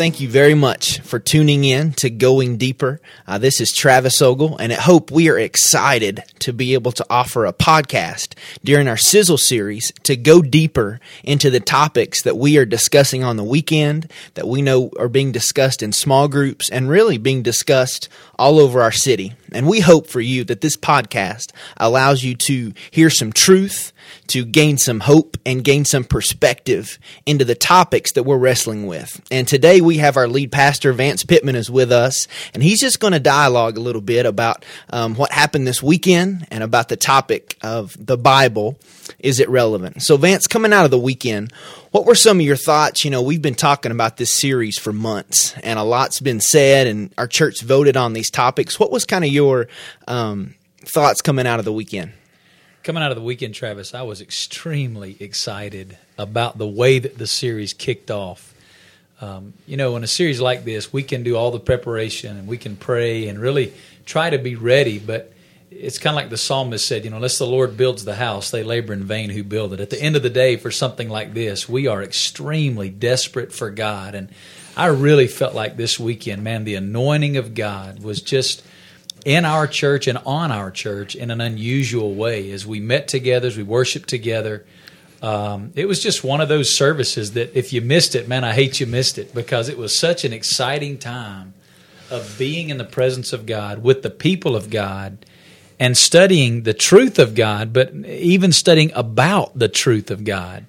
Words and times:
thank 0.00 0.18
you 0.18 0.30
very 0.30 0.54
much 0.54 0.98
for 1.00 1.18
tuning 1.18 1.62
in 1.62 1.92
to 1.92 2.08
Going 2.08 2.56
Deeper. 2.56 3.02
Uh, 3.26 3.36
this 3.36 3.60
is 3.60 3.70
Travis 3.70 4.22
Ogle, 4.22 4.56
and 4.56 4.72
at 4.72 4.78
Hope, 4.78 5.10
we 5.10 5.28
are 5.28 5.38
excited 5.38 6.24
to 6.38 6.54
be 6.54 6.72
able 6.72 6.92
to 6.92 7.04
offer 7.10 7.44
a 7.44 7.52
podcast 7.52 8.32
during 8.64 8.88
our 8.88 8.96
Sizzle 8.96 9.36
series 9.36 9.92
to 10.04 10.16
go 10.16 10.40
deeper 10.40 11.00
into 11.22 11.50
the 11.50 11.60
topics 11.60 12.22
that 12.22 12.38
we 12.38 12.56
are 12.56 12.64
discussing 12.64 13.22
on 13.22 13.36
the 13.36 13.44
weekend, 13.44 14.10
that 14.36 14.48
we 14.48 14.62
know 14.62 14.90
are 14.98 15.10
being 15.10 15.32
discussed 15.32 15.82
in 15.82 15.92
small 15.92 16.28
groups, 16.28 16.70
and 16.70 16.88
really 16.88 17.18
being 17.18 17.42
discussed 17.42 18.08
all 18.38 18.58
over 18.58 18.80
our 18.80 18.92
city. 18.92 19.34
And 19.52 19.68
we 19.68 19.80
hope 19.80 20.06
for 20.06 20.22
you 20.22 20.44
that 20.44 20.62
this 20.62 20.78
podcast 20.78 21.52
allows 21.76 22.24
you 22.24 22.36
to 22.36 22.72
hear 22.90 23.10
some 23.10 23.34
truth, 23.34 23.92
to 24.28 24.44
gain 24.44 24.78
some 24.78 25.00
hope, 25.00 25.36
and 25.44 25.64
gain 25.64 25.84
some 25.84 26.04
perspective 26.04 26.98
into 27.26 27.44
the 27.44 27.54
topics 27.54 28.12
that 28.12 28.24
we're 28.24 28.36
wrestling 28.36 28.86
with. 28.86 29.20
And 29.30 29.46
today 29.46 29.80
we 29.80 29.98
have 29.98 30.16
our 30.16 30.28
lead 30.28 30.52
pastor, 30.52 30.92
Vance 30.92 31.24
Pitman, 31.24 31.56
is 31.56 31.70
with 31.70 31.92
us, 31.92 32.28
and 32.54 32.62
he's 32.62 32.80
just 32.80 33.00
going 33.00 33.12
to 33.12 33.20
dialogue 33.20 33.76
a 33.76 33.80
little 33.80 34.00
bit 34.00 34.26
about 34.26 34.64
um, 34.90 35.14
what 35.14 35.32
happened 35.32 35.66
this 35.66 35.82
weekend 35.82 36.46
and 36.50 36.62
about 36.62 36.88
the 36.88 36.96
topic 36.96 37.56
of 37.62 37.96
the 37.98 38.16
Bible. 38.16 38.78
Is 39.18 39.40
it 39.40 39.48
relevant? 39.48 40.02
So, 40.02 40.16
Vance, 40.16 40.46
coming 40.46 40.72
out 40.72 40.84
of 40.84 40.90
the 40.90 40.98
weekend, 40.98 41.52
what 41.90 42.06
were 42.06 42.14
some 42.14 42.38
of 42.38 42.46
your 42.46 42.56
thoughts? 42.56 43.04
You 43.04 43.10
know, 43.10 43.22
we've 43.22 43.42
been 43.42 43.54
talking 43.54 43.92
about 43.92 44.16
this 44.16 44.40
series 44.40 44.78
for 44.78 44.92
months, 44.92 45.54
and 45.62 45.78
a 45.78 45.82
lot's 45.82 46.20
been 46.20 46.40
said, 46.40 46.86
and 46.86 47.12
our 47.18 47.26
church 47.26 47.62
voted 47.62 47.96
on 47.96 48.12
these 48.12 48.30
topics. 48.30 48.78
What 48.78 48.92
was 48.92 49.04
kind 49.04 49.24
of 49.24 49.30
your 49.30 49.68
um, 50.06 50.54
thoughts 50.84 51.20
coming 51.20 51.46
out 51.46 51.58
of 51.58 51.64
the 51.64 51.72
weekend? 51.72 52.12
Coming 52.82 53.02
out 53.02 53.10
of 53.10 53.18
the 53.18 53.22
weekend, 53.22 53.54
Travis, 53.54 53.92
I 53.92 54.02
was 54.02 54.22
extremely 54.22 55.14
excited 55.20 55.98
about 56.16 56.56
the 56.56 56.66
way 56.66 56.98
that 56.98 57.18
the 57.18 57.26
series 57.26 57.74
kicked 57.74 58.10
off. 58.10 58.54
Um, 59.20 59.52
you 59.66 59.76
know, 59.76 59.96
in 59.96 60.04
a 60.04 60.06
series 60.06 60.40
like 60.40 60.64
this, 60.64 60.90
we 60.90 61.02
can 61.02 61.22
do 61.22 61.36
all 61.36 61.50
the 61.50 61.60
preparation 61.60 62.38
and 62.38 62.48
we 62.48 62.56
can 62.56 62.76
pray 62.76 63.28
and 63.28 63.38
really 63.38 63.74
try 64.06 64.30
to 64.30 64.38
be 64.38 64.56
ready, 64.56 64.98
but 64.98 65.30
it's 65.70 65.98
kind 65.98 66.14
of 66.14 66.22
like 66.22 66.30
the 66.30 66.38
psalmist 66.38 66.88
said, 66.88 67.04
you 67.04 67.10
know, 67.10 67.16
unless 67.16 67.36
the 67.36 67.46
Lord 67.46 67.76
builds 67.76 68.06
the 68.06 68.14
house, 68.14 68.50
they 68.50 68.62
labor 68.62 68.94
in 68.94 69.04
vain 69.04 69.28
who 69.28 69.44
build 69.44 69.74
it. 69.74 69.80
At 69.80 69.90
the 69.90 70.00
end 70.00 70.16
of 70.16 70.22
the 70.22 70.30
day, 70.30 70.56
for 70.56 70.70
something 70.70 71.10
like 71.10 71.34
this, 71.34 71.68
we 71.68 71.86
are 71.86 72.02
extremely 72.02 72.88
desperate 72.88 73.52
for 73.52 73.68
God. 73.68 74.14
And 74.14 74.30
I 74.74 74.86
really 74.86 75.26
felt 75.26 75.54
like 75.54 75.76
this 75.76 76.00
weekend, 76.00 76.42
man, 76.42 76.64
the 76.64 76.76
anointing 76.76 77.36
of 77.36 77.54
God 77.54 78.02
was 78.02 78.22
just 78.22 78.62
in 79.24 79.44
our 79.44 79.66
church 79.66 80.06
and 80.06 80.18
on 80.26 80.50
our 80.52 80.70
church 80.70 81.14
in 81.14 81.30
an 81.30 81.40
unusual 81.40 82.14
way 82.14 82.50
as 82.52 82.66
we 82.66 82.80
met 82.80 83.08
together, 83.08 83.46
as 83.46 83.56
we 83.56 83.62
worshiped 83.62 84.08
together. 84.08 84.64
Um, 85.22 85.72
it 85.74 85.86
was 85.86 86.02
just 86.02 86.24
one 86.24 86.40
of 86.40 86.48
those 86.48 86.74
services 86.74 87.32
that 87.32 87.56
if 87.56 87.72
you 87.72 87.80
missed 87.80 88.14
it, 88.14 88.26
man, 88.26 88.44
I 88.44 88.52
hate 88.52 88.80
you 88.80 88.86
missed 88.86 89.18
it 89.18 89.34
because 89.34 89.68
it 89.68 89.76
was 89.76 89.98
such 89.98 90.24
an 90.24 90.32
exciting 90.32 90.98
time 90.98 91.54
of 92.10 92.36
being 92.38 92.70
in 92.70 92.78
the 92.78 92.84
presence 92.84 93.32
of 93.32 93.46
God 93.46 93.82
with 93.82 94.02
the 94.02 94.10
people 94.10 94.56
of 94.56 94.70
God 94.70 95.24
and 95.78 95.96
studying 95.96 96.62
the 96.62 96.74
truth 96.74 97.18
of 97.18 97.34
God, 97.34 97.72
but 97.72 97.94
even 97.94 98.52
studying 98.52 98.92
about 98.94 99.58
the 99.58 99.68
truth 99.68 100.10
of 100.10 100.24
God. 100.24 100.66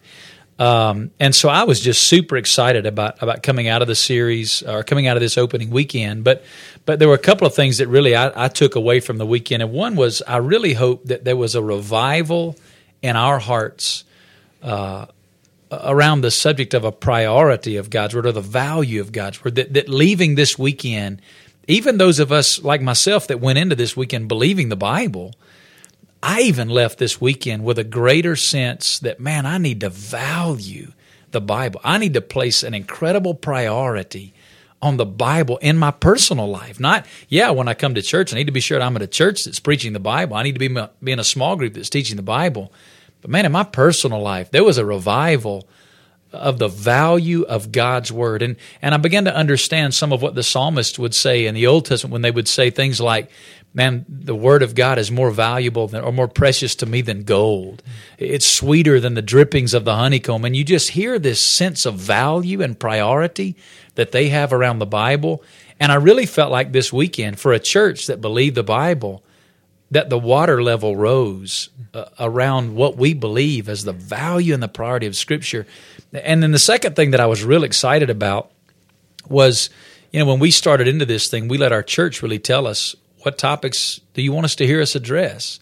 Um, 0.59 1.11
and 1.19 1.33
so 1.33 1.49
I 1.49 1.63
was 1.63 1.79
just 1.79 2.07
super 2.07 2.37
excited 2.37 2.85
about 2.85 3.21
about 3.23 3.41
coming 3.41 3.67
out 3.67 3.81
of 3.81 3.87
the 3.87 3.95
series 3.95 4.61
or 4.61 4.83
coming 4.83 5.07
out 5.07 5.17
of 5.17 5.21
this 5.21 5.37
opening 5.37 5.71
weekend. 5.71 6.23
But 6.23 6.43
but 6.85 6.99
there 6.99 7.07
were 7.07 7.15
a 7.15 7.19
couple 7.19 7.47
of 7.47 7.55
things 7.55 7.79
that 7.79 7.87
really 7.87 8.15
I, 8.15 8.45
I 8.45 8.47
took 8.47 8.75
away 8.75 8.99
from 8.99 9.17
the 9.17 9.25
weekend, 9.25 9.63
and 9.63 9.71
one 9.71 9.95
was 9.95 10.21
I 10.27 10.37
really 10.37 10.73
hope 10.73 11.05
that 11.05 11.23
there 11.23 11.35
was 11.35 11.55
a 11.55 11.63
revival 11.63 12.57
in 13.01 13.15
our 13.15 13.39
hearts 13.39 14.03
uh, 14.61 15.07
around 15.71 16.21
the 16.21 16.31
subject 16.31 16.73
of 16.73 16.83
a 16.83 16.91
priority 16.91 17.77
of 17.77 17.89
God's 17.89 18.13
word 18.13 18.25
or 18.25 18.31
the 18.31 18.41
value 18.41 19.01
of 19.01 19.11
God's 19.11 19.43
word. 19.43 19.55
That, 19.55 19.73
that 19.73 19.89
leaving 19.89 20.35
this 20.35 20.59
weekend, 20.59 21.21
even 21.67 21.97
those 21.97 22.19
of 22.19 22.31
us 22.31 22.61
like 22.61 22.81
myself 22.81 23.27
that 23.27 23.39
went 23.39 23.57
into 23.57 23.75
this 23.75 23.95
weekend 23.95 24.27
believing 24.27 24.69
the 24.69 24.75
Bible, 24.75 25.33
I 26.23 26.41
even 26.41 26.69
left 26.69 26.99
this 26.99 27.19
weekend 27.19 27.63
with 27.63 27.79
a 27.79 27.83
greater 27.83 28.35
sense 28.35 28.99
that, 28.99 29.19
man, 29.19 29.45
I 29.45 29.57
need 29.57 29.81
to 29.81 29.89
value 29.89 30.91
the 31.31 31.41
Bible. 31.41 31.81
I 31.83 31.97
need 31.97 32.13
to 32.13 32.21
place 32.21 32.63
an 32.63 32.73
incredible 32.73 33.33
priority 33.33 34.33
on 34.81 34.97
the 34.97 35.05
Bible 35.05 35.57
in 35.57 35.77
my 35.77 35.91
personal 35.91 36.49
life. 36.49 36.79
Not, 36.79 37.05
yeah, 37.27 37.51
when 37.51 37.67
I 37.67 37.73
come 37.73 37.95
to 37.95 38.01
church, 38.01 38.33
I 38.33 38.35
need 38.35 38.47
to 38.47 38.51
be 38.51 38.59
sure 38.59 38.81
I'm 38.81 38.95
at 38.95 39.01
a 39.01 39.07
church 39.07 39.45
that's 39.45 39.59
preaching 39.59 39.93
the 39.93 39.99
Bible. 39.99 40.35
I 40.35 40.43
need 40.43 40.53
to 40.53 40.59
be, 40.59 40.87
be 41.03 41.11
in 41.11 41.19
a 41.19 41.23
small 41.23 41.55
group 41.55 41.73
that's 41.73 41.89
teaching 41.89 42.17
the 42.17 42.23
Bible. 42.23 42.71
But 43.21 43.31
man, 43.31 43.45
in 43.45 43.51
my 43.51 43.63
personal 43.63 44.21
life, 44.21 44.51
there 44.51 44.63
was 44.63 44.77
a 44.77 44.85
revival 44.85 45.67
of 46.33 46.59
the 46.59 46.67
value 46.67 47.43
of 47.43 47.71
God's 47.71 48.11
word. 48.11 48.41
And 48.41 48.55
and 48.81 48.93
I 48.95 48.97
began 48.97 49.25
to 49.25 49.35
understand 49.35 49.93
some 49.93 50.13
of 50.13 50.21
what 50.21 50.33
the 50.33 50.43
psalmist 50.43 50.97
would 50.97 51.13
say 51.13 51.45
in 51.45 51.55
the 51.55 51.67
Old 51.67 51.85
Testament 51.85 52.13
when 52.13 52.21
they 52.21 52.31
would 52.31 52.47
say 52.47 52.69
things 52.69 53.01
like, 53.01 53.29
Man, 53.73 54.05
the 54.09 54.35
word 54.35 54.63
of 54.63 54.75
God 54.75 54.99
is 54.99 55.09
more 55.09 55.31
valuable 55.31 55.87
than 55.87 56.03
or 56.03 56.11
more 56.11 56.27
precious 56.27 56.75
to 56.75 56.85
me 56.85 57.01
than 57.01 57.23
gold. 57.23 57.81
It's 58.17 58.45
sweeter 58.45 58.99
than 58.99 59.13
the 59.13 59.21
drippings 59.21 59.73
of 59.73 59.85
the 59.85 59.95
honeycomb. 59.95 60.43
And 60.43 60.55
you 60.55 60.65
just 60.65 60.89
hear 60.89 61.17
this 61.17 61.55
sense 61.55 61.85
of 61.85 61.95
value 61.95 62.61
and 62.61 62.77
priority 62.77 63.55
that 63.95 64.11
they 64.11 64.27
have 64.27 64.51
around 64.51 64.79
the 64.79 64.85
Bible. 64.85 65.41
And 65.79 65.89
I 65.89 65.95
really 65.95 66.25
felt 66.25 66.51
like 66.51 66.73
this 66.73 66.91
weekend 66.91 67.39
for 67.39 67.53
a 67.53 67.59
church 67.59 68.07
that 68.07 68.19
believed 68.19 68.55
the 68.55 68.63
Bible, 68.63 69.23
that 69.89 70.09
the 70.09 70.19
water 70.19 70.61
level 70.61 70.97
rose 70.97 71.69
uh, 71.93 72.05
around 72.19 72.75
what 72.75 72.97
we 72.97 73.13
believe 73.13 73.69
as 73.69 73.85
the 73.85 73.93
value 73.93 74.53
and 74.53 74.61
the 74.61 74.67
priority 74.67 75.07
of 75.07 75.15
Scripture. 75.15 75.65
And 76.11 76.43
then 76.43 76.51
the 76.51 76.59
second 76.59 76.97
thing 76.97 77.11
that 77.11 77.21
I 77.21 77.25
was 77.25 77.45
real 77.45 77.63
excited 77.63 78.09
about 78.09 78.51
was, 79.29 79.69
you 80.11 80.19
know, 80.19 80.25
when 80.25 80.39
we 80.39 80.51
started 80.51 80.89
into 80.89 81.05
this 81.05 81.29
thing, 81.29 81.47
we 81.47 81.57
let 81.57 81.71
our 81.71 81.83
church 81.83 82.21
really 82.21 82.39
tell 82.39 82.67
us 82.67 82.95
what 83.23 83.37
topics 83.37 84.01
do 84.13 84.21
you 84.21 84.31
want 84.31 84.45
us 84.45 84.55
to 84.55 84.67
hear 84.67 84.81
us 84.81 84.95
address? 84.95 85.59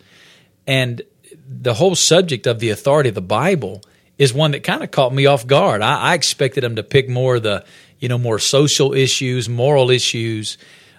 And 0.68 1.02
the 1.48 1.74
whole 1.74 1.96
subject 1.96 2.48
of 2.48 2.60
the 2.60 2.70
authority 2.70 3.10
of 3.10 3.16
the 3.16 3.22
Bible 3.22 3.82
is 4.18 4.34
one 4.34 4.52
that 4.52 4.64
kind 4.64 4.84
of 4.84 4.92
caught 4.92 5.14
me 5.14 5.26
off 5.26 5.48
guard. 5.48 5.82
I, 5.82 6.12
I 6.12 6.14
expected 6.14 6.64
them 6.64 6.76
to 6.76 6.84
pick 6.84 7.10
more 7.10 7.40
the, 7.40 7.66
you 8.00 8.10
know, 8.10 8.18
more 8.18 8.40
social 8.40 8.94
issues, 8.94 9.50
moral 9.50 9.90
issues. 9.90 10.58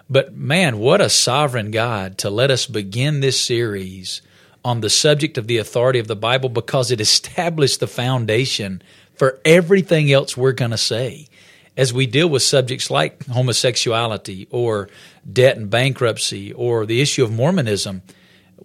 But 0.08 0.34
man, 0.34 0.78
what 0.78 1.00
a 1.00 1.08
sovereign 1.08 1.70
God 1.70 2.18
to 2.18 2.30
let 2.30 2.50
us 2.50 2.66
begin 2.66 3.20
this 3.20 3.40
series 3.40 4.22
on 4.64 4.80
the 4.80 4.90
subject 4.90 5.38
of 5.38 5.46
the 5.46 5.58
authority 5.58 5.98
of 5.98 6.08
the 6.08 6.16
Bible 6.16 6.48
because 6.48 6.90
it 6.90 7.00
established 7.00 7.80
the 7.80 7.86
foundation 7.86 8.82
for 9.14 9.38
everything 9.44 10.10
else 10.12 10.36
we're 10.36 10.52
going 10.52 10.70
to 10.70 10.78
say 10.78 11.28
as 11.76 11.92
we 11.92 12.06
deal 12.06 12.28
with 12.28 12.42
subjects 12.42 12.90
like 12.90 13.24
homosexuality 13.26 14.48
or 14.50 14.88
debt 15.30 15.56
and 15.56 15.70
bankruptcy 15.70 16.52
or 16.52 16.86
the 16.86 17.00
issue 17.00 17.24
of 17.24 17.32
Mormonism. 17.32 18.02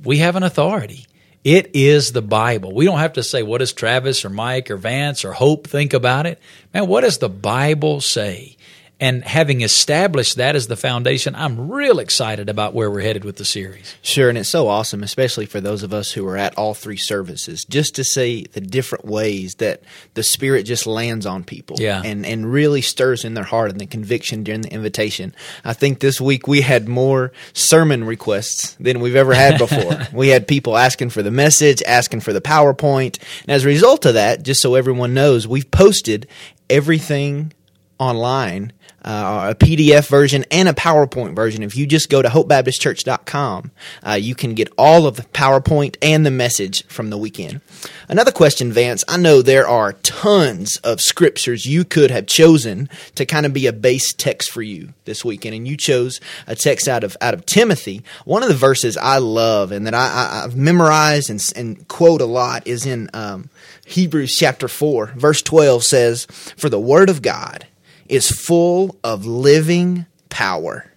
We 0.03 0.17
have 0.19 0.35
an 0.35 0.43
authority. 0.43 1.05
It 1.43 1.71
is 1.75 2.11
the 2.11 2.21
Bible. 2.23 2.73
We 2.73 2.85
don't 2.85 2.99
have 2.99 3.13
to 3.13 3.23
say, 3.23 3.43
what 3.43 3.59
does 3.59 3.71
Travis 3.71 4.25
or 4.25 4.29
Mike 4.29 4.71
or 4.71 4.77
Vance 4.77 5.23
or 5.23 5.33
Hope 5.33 5.67
think 5.67 5.93
about 5.93 6.25
it? 6.25 6.39
Man, 6.73 6.87
what 6.87 7.01
does 7.01 7.19
the 7.19 7.29
Bible 7.29 8.01
say? 8.01 8.54
And 8.97 9.25
having 9.25 9.59
established 9.59 10.37
that 10.37 10.55
as 10.55 10.67
the 10.67 10.77
foundation, 10.77 11.35
I'm 11.35 11.69
real 11.69 11.99
excited 11.99 12.49
about 12.49 12.73
where 12.73 12.89
we're 12.89 13.01
headed 13.01 13.25
with 13.25 13.35
the 13.35 13.43
series. 13.43 13.93
Sure, 14.01 14.29
and 14.29 14.37
it's 14.37 14.49
so 14.49 14.69
awesome, 14.69 15.03
especially 15.03 15.45
for 15.45 15.59
those 15.59 15.83
of 15.83 15.93
us 15.93 16.13
who 16.13 16.25
are 16.27 16.37
at 16.37 16.57
all 16.57 16.73
three 16.73 16.95
services, 16.95 17.65
just 17.65 17.95
to 17.95 18.05
see 18.05 18.47
the 18.53 18.61
different 18.61 19.03
ways 19.03 19.55
that 19.55 19.83
the 20.13 20.23
Spirit 20.23 20.63
just 20.63 20.87
lands 20.87 21.25
on 21.25 21.43
people 21.43 21.75
yeah. 21.77 22.01
and, 22.05 22.25
and 22.25 22.49
really 22.49 22.81
stirs 22.81 23.25
in 23.25 23.33
their 23.33 23.43
heart 23.43 23.69
and 23.69 23.81
the 23.81 23.85
conviction 23.85 24.43
during 24.43 24.61
the 24.61 24.71
invitation. 24.71 25.35
I 25.65 25.73
think 25.73 25.99
this 25.99 26.21
week 26.21 26.47
we 26.47 26.61
had 26.61 26.87
more 26.87 27.33
sermon 27.51 28.05
requests 28.05 28.75
than 28.75 29.01
we've 29.01 29.17
ever 29.17 29.33
had 29.33 29.57
before. 29.57 30.07
we 30.13 30.29
had 30.29 30.47
people 30.47 30.77
asking 30.77 31.09
for 31.09 31.21
the 31.21 31.31
message, 31.31 31.83
asking 31.85 32.21
for 32.21 32.31
the 32.31 32.41
PowerPoint. 32.41 33.19
And 33.41 33.49
as 33.49 33.65
a 33.65 33.67
result 33.67 34.05
of 34.05 34.13
that, 34.13 34.43
just 34.43 34.61
so 34.61 34.75
everyone 34.75 35.13
knows, 35.13 35.49
we've 35.49 35.69
posted 35.69 36.27
everything 36.69 37.51
online 37.99 38.73
uh, 39.05 39.51
a 39.51 39.55
PDF 39.55 40.07
version 40.07 40.43
and 40.49 40.67
a 40.67 40.73
PowerPoint 40.73 41.35
version. 41.35 41.61
If 41.61 41.77
you 41.77 41.85
just 41.85 42.09
go 42.09 42.23
to 42.23 42.27
hopebaptistchurch.com, 42.27 43.71
uh, 44.05 44.13
you 44.13 44.33
can 44.33 44.55
get 44.55 44.73
all 44.77 45.05
of 45.05 45.15
the 45.15 45.21
PowerPoint 45.21 45.95
and 46.01 46.25
the 46.25 46.31
message 46.31 46.83
from 46.87 47.11
the 47.11 47.17
weekend. 47.17 47.61
Another 48.09 48.31
question, 48.31 48.73
Vance. 48.73 49.03
I 49.07 49.17
know 49.17 49.41
there 49.41 49.67
are 49.67 49.93
tons 49.93 50.77
of 50.77 51.01
scriptures 51.01 51.67
you 51.67 51.85
could 51.85 52.09
have 52.09 52.25
chosen 52.25 52.89
to 53.13 53.27
kind 53.27 53.45
of 53.45 53.53
be 53.53 53.67
a 53.67 53.73
base 53.73 54.11
text 54.11 54.51
for 54.51 54.63
you 54.63 54.93
this 55.05 55.23
weekend, 55.23 55.53
and 55.53 55.67
you 55.67 55.77
chose 55.77 56.19
a 56.47 56.55
text 56.55 56.87
out 56.87 57.03
of 57.03 57.15
out 57.21 57.35
of 57.35 57.45
Timothy. 57.45 58.01
One 58.25 58.41
of 58.41 58.49
the 58.49 58.55
verses 58.55 58.97
I 58.97 59.19
love 59.19 59.71
and 59.71 59.85
that 59.85 59.93
I, 59.93 60.41
have 60.41 60.55
memorized 60.55 61.29
and, 61.29 61.43
and, 61.55 61.87
quote 61.87 62.21
a 62.21 62.25
lot 62.25 62.65
is 62.65 62.85
in 62.85 63.09
um, 63.13 63.49
Hebrews 63.85 64.35
chapter 64.35 64.67
four, 64.67 65.07
verse 65.15 65.43
twelve 65.43 65.83
says, 65.83 66.25
"For 66.57 66.69
the 66.69 66.79
word 66.79 67.09
of 67.09 67.21
God." 67.21 67.67
Is 68.07 68.29
full 68.29 68.97
of 69.03 69.25
living 69.25 70.05
power. 70.29 70.91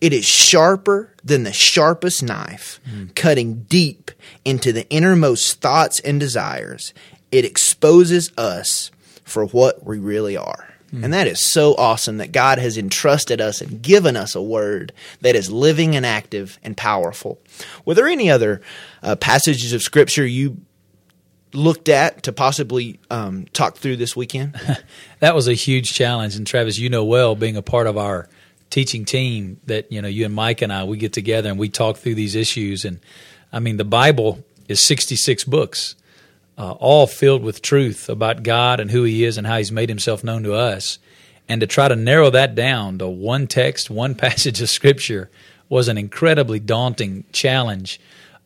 It 0.00 0.12
is 0.12 0.24
sharper 0.24 1.12
than 1.22 1.44
the 1.44 1.52
sharpest 1.52 2.22
knife, 2.22 2.80
mm. 2.88 3.14
cutting 3.14 3.64
deep 3.64 4.10
into 4.44 4.72
the 4.72 4.88
innermost 4.90 5.60
thoughts 5.60 6.00
and 6.00 6.20
desires. 6.20 6.92
It 7.32 7.44
exposes 7.44 8.30
us 8.36 8.90
for 9.24 9.46
what 9.46 9.84
we 9.84 9.98
really 9.98 10.36
are. 10.36 10.74
And 11.02 11.12
that 11.12 11.26
is 11.26 11.50
so 11.50 11.74
awesome 11.74 12.18
that 12.18 12.30
God 12.30 12.58
has 12.58 12.78
entrusted 12.78 13.40
us 13.40 13.60
and 13.60 13.82
given 13.82 14.16
us 14.16 14.36
a 14.36 14.42
word 14.42 14.92
that 15.22 15.34
is 15.34 15.50
living 15.50 15.96
and 15.96 16.06
active 16.06 16.60
and 16.62 16.76
powerful. 16.76 17.40
Were 17.84 17.94
there 17.94 18.06
any 18.06 18.30
other 18.30 18.62
uh, 19.02 19.16
passages 19.16 19.72
of 19.72 19.82
Scripture 19.82 20.24
you 20.24 20.58
looked 21.54 21.88
at 21.88 22.24
to 22.24 22.32
possibly 22.32 22.98
um, 23.10 23.46
talk 23.52 23.76
through 23.76 23.96
this 23.96 24.14
weekend? 24.16 24.54
that 25.20 25.34
was 25.34 25.48
a 25.48 25.54
huge 25.54 25.94
challenge. 25.94 26.36
And 26.36 26.46
Travis, 26.46 26.78
you 26.78 26.90
know 26.90 27.04
well, 27.04 27.34
being 27.34 27.56
a 27.56 27.62
part 27.62 27.86
of 27.86 27.96
our 27.96 28.28
teaching 28.70 29.04
team, 29.04 29.60
that 29.66 29.90
you 29.90 30.02
know 30.02 30.08
you 30.08 30.24
and 30.24 30.34
Mike 30.34 30.62
and 30.62 30.72
I 30.72 30.84
we 30.84 30.96
get 30.96 31.12
together 31.12 31.48
and 31.48 31.58
we 31.58 31.68
talk 31.68 31.96
through 31.96 32.14
these 32.14 32.34
issues. 32.34 32.84
And 32.84 33.00
I 33.52 33.60
mean, 33.60 33.76
the 33.76 33.84
Bible 33.84 34.44
is 34.68 34.86
sixty 34.86 35.16
six 35.16 35.44
books 35.44 35.96
uh, 36.56 36.72
all 36.72 37.06
filled 37.06 37.42
with 37.42 37.62
truth 37.62 38.08
about 38.08 38.42
God 38.42 38.80
and 38.80 38.90
who 38.90 39.04
He 39.04 39.24
is 39.24 39.38
and 39.38 39.46
how 39.46 39.58
He's 39.58 39.72
made 39.72 39.88
Himself 39.88 40.22
known 40.24 40.42
to 40.44 40.54
us. 40.54 40.98
And 41.48 41.60
to 41.60 41.66
try 41.66 41.88
to 41.88 41.96
narrow 41.96 42.30
that 42.30 42.54
down 42.54 42.98
to 42.98 43.08
one 43.08 43.46
text, 43.46 43.90
one 43.90 44.14
passage 44.16 44.60
of 44.60 44.70
Scripture 44.70 45.30
was 45.68 45.88
an 45.88 45.98
incredibly 45.98 46.60
daunting 46.60 47.24
challenge. 47.32 48.00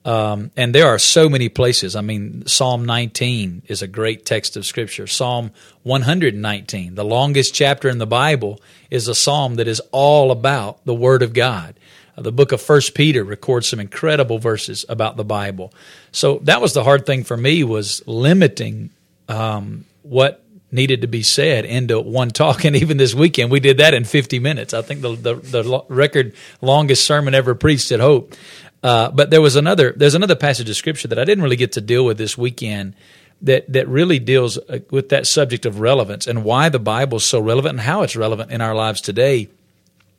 Um, 0.05 0.50
and 0.56 0.75
there 0.75 0.87
are 0.87 0.99
so 0.99 1.29
many 1.29 1.49
places. 1.49 1.95
I 1.97 2.00
mean, 2.00 2.47
Psalm 2.47 2.85
19 2.85 3.62
is 3.67 3.83
a 3.83 3.87
great 3.87 4.25
text 4.25 4.56
of 4.56 4.65
Scripture. 4.65 5.06
Psalm 5.06 5.50
119, 5.83 6.95
the 6.95 7.05
longest 7.05 7.55
chapter 7.55 7.89
in 7.89 7.99
the 7.99 8.06
Bible, 8.06 8.61
is 8.91 9.09
a 9.09 9.15
psalm 9.15 9.56
that 9.56 9.69
is 9.69 9.81
all 9.93 10.31
about 10.31 10.85
the 10.85 10.95
Word 10.95 11.23
of 11.23 11.35
God. 11.35 11.75
Uh, 12.17 12.23
the 12.23 12.33
book 12.33 12.53
of 12.53 12.62
First 12.62 12.95
Peter 12.95 13.23
records 13.23 13.69
some 13.69 13.81
incredible 13.81 14.39
verses 14.39 14.85
about 14.89 15.17
the 15.17 15.25
Bible. 15.25 15.75
So 16.12 16.39
that 16.45 16.61
was 16.61 16.73
the 16.73 16.85
hard 16.85 17.05
thing 17.05 17.25
for 17.25 17.37
me 17.37 17.65
was 17.65 18.03
limiting 18.06 18.91
um, 19.29 19.85
what 20.03 20.43
needed 20.71 21.00
to 21.00 21.06
be 21.06 21.23
said 21.23 21.65
into 21.65 22.00
one 22.00 22.31
talk. 22.31 22.65
And 22.69 22.77
even 22.77 22.97
this 22.97 23.15
weekend, 23.15 23.50
we 23.50 23.61
did 23.61 23.79
that 23.79 23.95
in 23.95 24.05
50 24.05 24.39
minutes. 24.39 24.75
I 24.75 24.83
think 24.83 25.00
the 25.00 25.17
the, 25.17 25.35
the 25.35 25.85
record 25.89 26.35
longest 26.61 27.06
sermon 27.06 27.35
ever 27.35 27.55
preached 27.55 27.93
at 27.93 28.00
Hope. 28.00 28.35
Uh, 28.82 29.10
but 29.10 29.30
there 29.30 29.40
was 29.40 29.56
another 29.56 29.92
there's 29.96 30.14
another 30.14 30.36
passage 30.36 30.69
of 30.70 30.76
scripture 30.76 31.08
that 31.08 31.19
I 31.19 31.25
didn't 31.25 31.42
really 31.42 31.56
get 31.56 31.72
to 31.72 31.80
deal 31.80 32.04
with 32.04 32.19
this 32.19 32.38
weekend 32.38 32.94
that 33.42 33.72
that 33.72 33.88
really 33.88 34.19
deals 34.19 34.56
uh, 34.56 34.78
with 34.90 35.08
that 35.08 35.26
subject 35.26 35.66
of 35.66 35.80
relevance 35.80 36.26
and 36.26 36.44
why 36.44 36.69
the 36.69 36.78
Bible 36.78 37.16
is 37.16 37.26
so 37.26 37.40
relevant 37.40 37.72
and 37.72 37.80
how 37.80 38.02
it's 38.02 38.16
relevant 38.16 38.50
in 38.50 38.60
our 38.60 38.75
lives 38.75 39.00
today. 39.00 39.48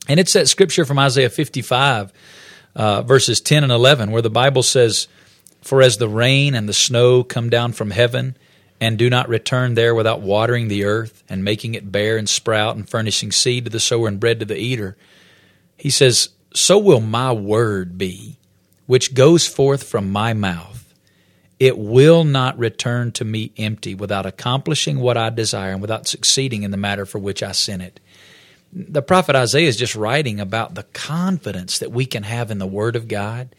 And 0.08 0.20
it's 0.20 0.34
that 0.34 0.48
scripture 0.48 0.86
from 0.86 0.98
Isaiah 0.98 1.30
55, 1.30 2.12
uh, 2.76 3.02
verses 3.04 3.40
10 3.40 3.64
and 3.64 3.72
11, 3.72 4.12
where 4.12 4.24
the 4.24 4.30
Bible 4.30 4.64
says, 4.64 5.08
For 5.62 5.82
as 5.84 5.98
the 5.98 6.10
rain 6.10 6.56
and 6.56 6.68
the 6.68 6.74
snow 6.74 7.24
come 7.24 7.50
down 7.50 7.74
from 7.74 7.92
heaven, 7.92 8.36
and 8.82 8.98
do 8.98 9.10
not 9.10 9.30
return 9.30 9.74
there 9.74 9.94
without 9.94 10.22
watering 10.22 10.68
the 10.68 10.86
earth 10.86 11.24
and 11.30 11.44
making 11.44 11.76
it 11.76 11.92
bear 11.92 12.18
and 12.18 12.30
sprout 12.30 12.76
and 12.76 12.90
furnishing 12.90 13.32
seed 13.32 13.66
to 13.66 13.70
the 13.70 13.80
sower 13.80 14.08
and 14.08 14.20
bread 14.20 14.40
to 14.40 14.46
the 14.46 14.58
eater, 14.58 14.96
he 15.78 15.90
says, 15.90 16.30
So 16.54 16.78
will 16.78 17.02
my 17.02 17.32
word 17.32 17.98
be, 17.98 18.38
which 18.90 19.14
goes 19.14 19.46
forth 19.46 19.84
from 19.84 20.12
my 20.12 20.34
mouth. 20.34 20.94
It 21.60 21.78
will 21.78 22.24
not 22.24 22.58
return 22.58 23.12
to 23.14 23.26
me 23.26 23.52
empty 23.58 23.94
without 23.94 24.26
accomplishing 24.26 25.00
what 25.00 25.18
I 25.18 25.30
desire 25.30 25.72
and 25.72 25.82
without 25.82 26.08
succeeding 26.08 26.64
in 26.64 26.72
the 26.72 26.78
matter 26.78 27.06
for 27.06 27.20
which 27.20 27.44
I 27.44 27.52
sent 27.52 27.84
it 27.84 28.00
the 28.72 29.02
prophet 29.02 29.36
Isaiah 29.36 29.68
is 29.68 29.78
just 29.78 29.96
writing 29.96 30.40
about 30.40 30.76
the 30.76 30.84
confidence 30.84 31.80
that 31.80 31.92
we 31.92 32.06
can 32.06 32.24
have 32.24 32.52
in 32.52 32.60
the 32.60 32.68
Word 32.68 32.96
of 32.96 33.08
God 33.08 33.50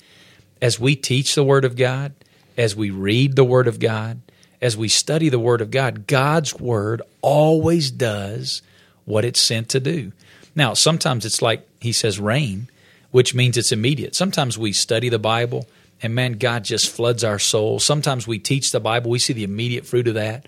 as 0.63 0.79
we 0.79 0.95
teach 0.95 1.35
the 1.35 1.45
Word 1.45 1.65
of 1.65 1.77
God, 1.77 2.13
as 2.57 2.77
we 2.77 2.91
read 2.91 3.35
the 3.35 3.45
Word 3.45 3.67
of 3.67 3.81
God, 3.81 4.21
as 4.61 4.77
we 4.77 4.89
study 4.89 5.29
the 5.29 5.39
Word 5.39 5.61
of 5.61 5.71
God. 5.71 6.07
God's 6.07 6.55
Word 6.55 7.03
always 7.23 7.91
does 7.91 8.63
what 9.05 9.25
it's 9.25 9.41
sent 9.41 9.69
to 9.71 9.81
do. 9.81 10.13
Now, 10.55 10.75
sometimes 10.75 11.25
it's 11.25 11.43
like 11.43 11.67
he 11.81 11.93
says 11.93 12.21
rain, 12.21 12.69
which 13.11 13.35
means 13.35 13.57
it's 13.57 13.73
immediate. 13.73 14.15
Sometimes 14.15 14.57
we 14.57 14.73
study 14.73 15.09
the 15.09 15.19
Bible 15.19 15.67
and 16.03 16.15
man, 16.15 16.33
God 16.35 16.65
just 16.65 16.89
floods 16.89 17.23
our 17.23 17.39
soul. 17.39 17.79
Sometimes 17.79 18.27
we 18.27 18.39
teach 18.39 18.73
the 18.73 18.81
Bible, 18.81 19.11
we 19.11 19.19
see 19.19 19.35
the 19.35 19.45
immediate 19.45 19.87
fruit 19.87 20.09
of 20.09 20.15
that. 20.15 20.47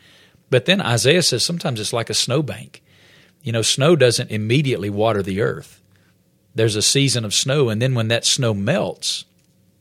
But 0.49 0.64
then 0.64 0.81
Isaiah 0.81 1.23
says 1.23 1.44
sometimes 1.44 1.81
it's 1.81 1.93
like 1.93 2.11
a 2.11 2.14
snowbank 2.14 2.82
you 3.43 3.53
know, 3.53 3.62
snow 3.62 3.97
doesn't 3.97 4.31
immediately 4.31 4.88
water 4.88 5.23
the 5.23 5.41
earth. 5.41 5.82
There's 6.55 6.76
a 6.76 6.82
season 6.82 7.25
of 7.25 7.35
snow, 7.35 7.69
and 7.69 7.82
then 7.82 7.94
when 7.94 8.09
that 8.09 8.25
snow 8.25 8.55
melts, 8.55 9.25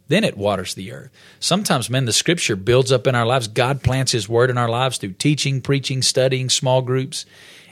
then 0.08 0.24
it 0.24 0.38
waters 0.38 0.74
the 0.74 0.92
earth. 0.92 1.12
Sometimes, 1.40 1.90
man, 1.90 2.06
the 2.06 2.14
scripture 2.14 2.56
builds 2.56 2.92
up 2.92 3.08
in 3.08 3.16
our 3.16 3.26
lives. 3.26 3.48
God 3.48 3.84
plants 3.84 4.12
his 4.12 4.28
word 4.28 4.50
in 4.50 4.58
our 4.58 4.70
lives 4.70 4.98
through 4.98 5.14
teaching, 5.14 5.62
preaching, 5.62 6.02
studying, 6.02 6.50
small 6.50 6.82
groups. 6.82 7.26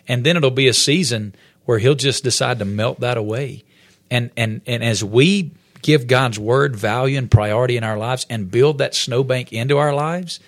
And 0.08 0.26
then 0.26 0.38
it'll 0.38 0.52
be 0.52 0.68
a 0.68 0.74
season 0.74 1.36
where 1.66 1.80
he'll 1.80 1.96
just 1.96 2.24
decide 2.24 2.60
to 2.60 2.66
melt 2.66 3.00
that 3.00 3.18
away. 3.18 3.64
And 4.12 4.32
and 4.38 4.62
and 4.66 4.84
as 4.84 5.04
we 5.04 5.52
give 5.82 6.08
God's 6.08 6.38
word 6.38 6.76
value 6.76 7.18
and 7.18 7.32
priority 7.32 7.78
in 7.78 7.84
our 7.84 7.98
lives 7.98 8.26
and 8.30 8.52
build 8.52 8.80
that 8.80 8.96
snowbank 8.96 9.54
into 9.54 9.78
our 9.78 9.94
lives, 9.94 10.40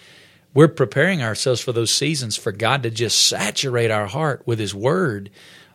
we're 0.54 0.68
preparing 0.68 1.22
ourselves 1.22 1.62
for 1.62 1.72
those 1.72 1.94
seasons 1.94 2.36
for 2.36 2.52
God 2.52 2.84
to 2.84 2.90
just 2.90 3.28
saturate 3.28 3.92
our 3.92 4.08
heart 4.08 4.44
with 4.46 4.60
His 4.60 4.76
Word 4.76 5.30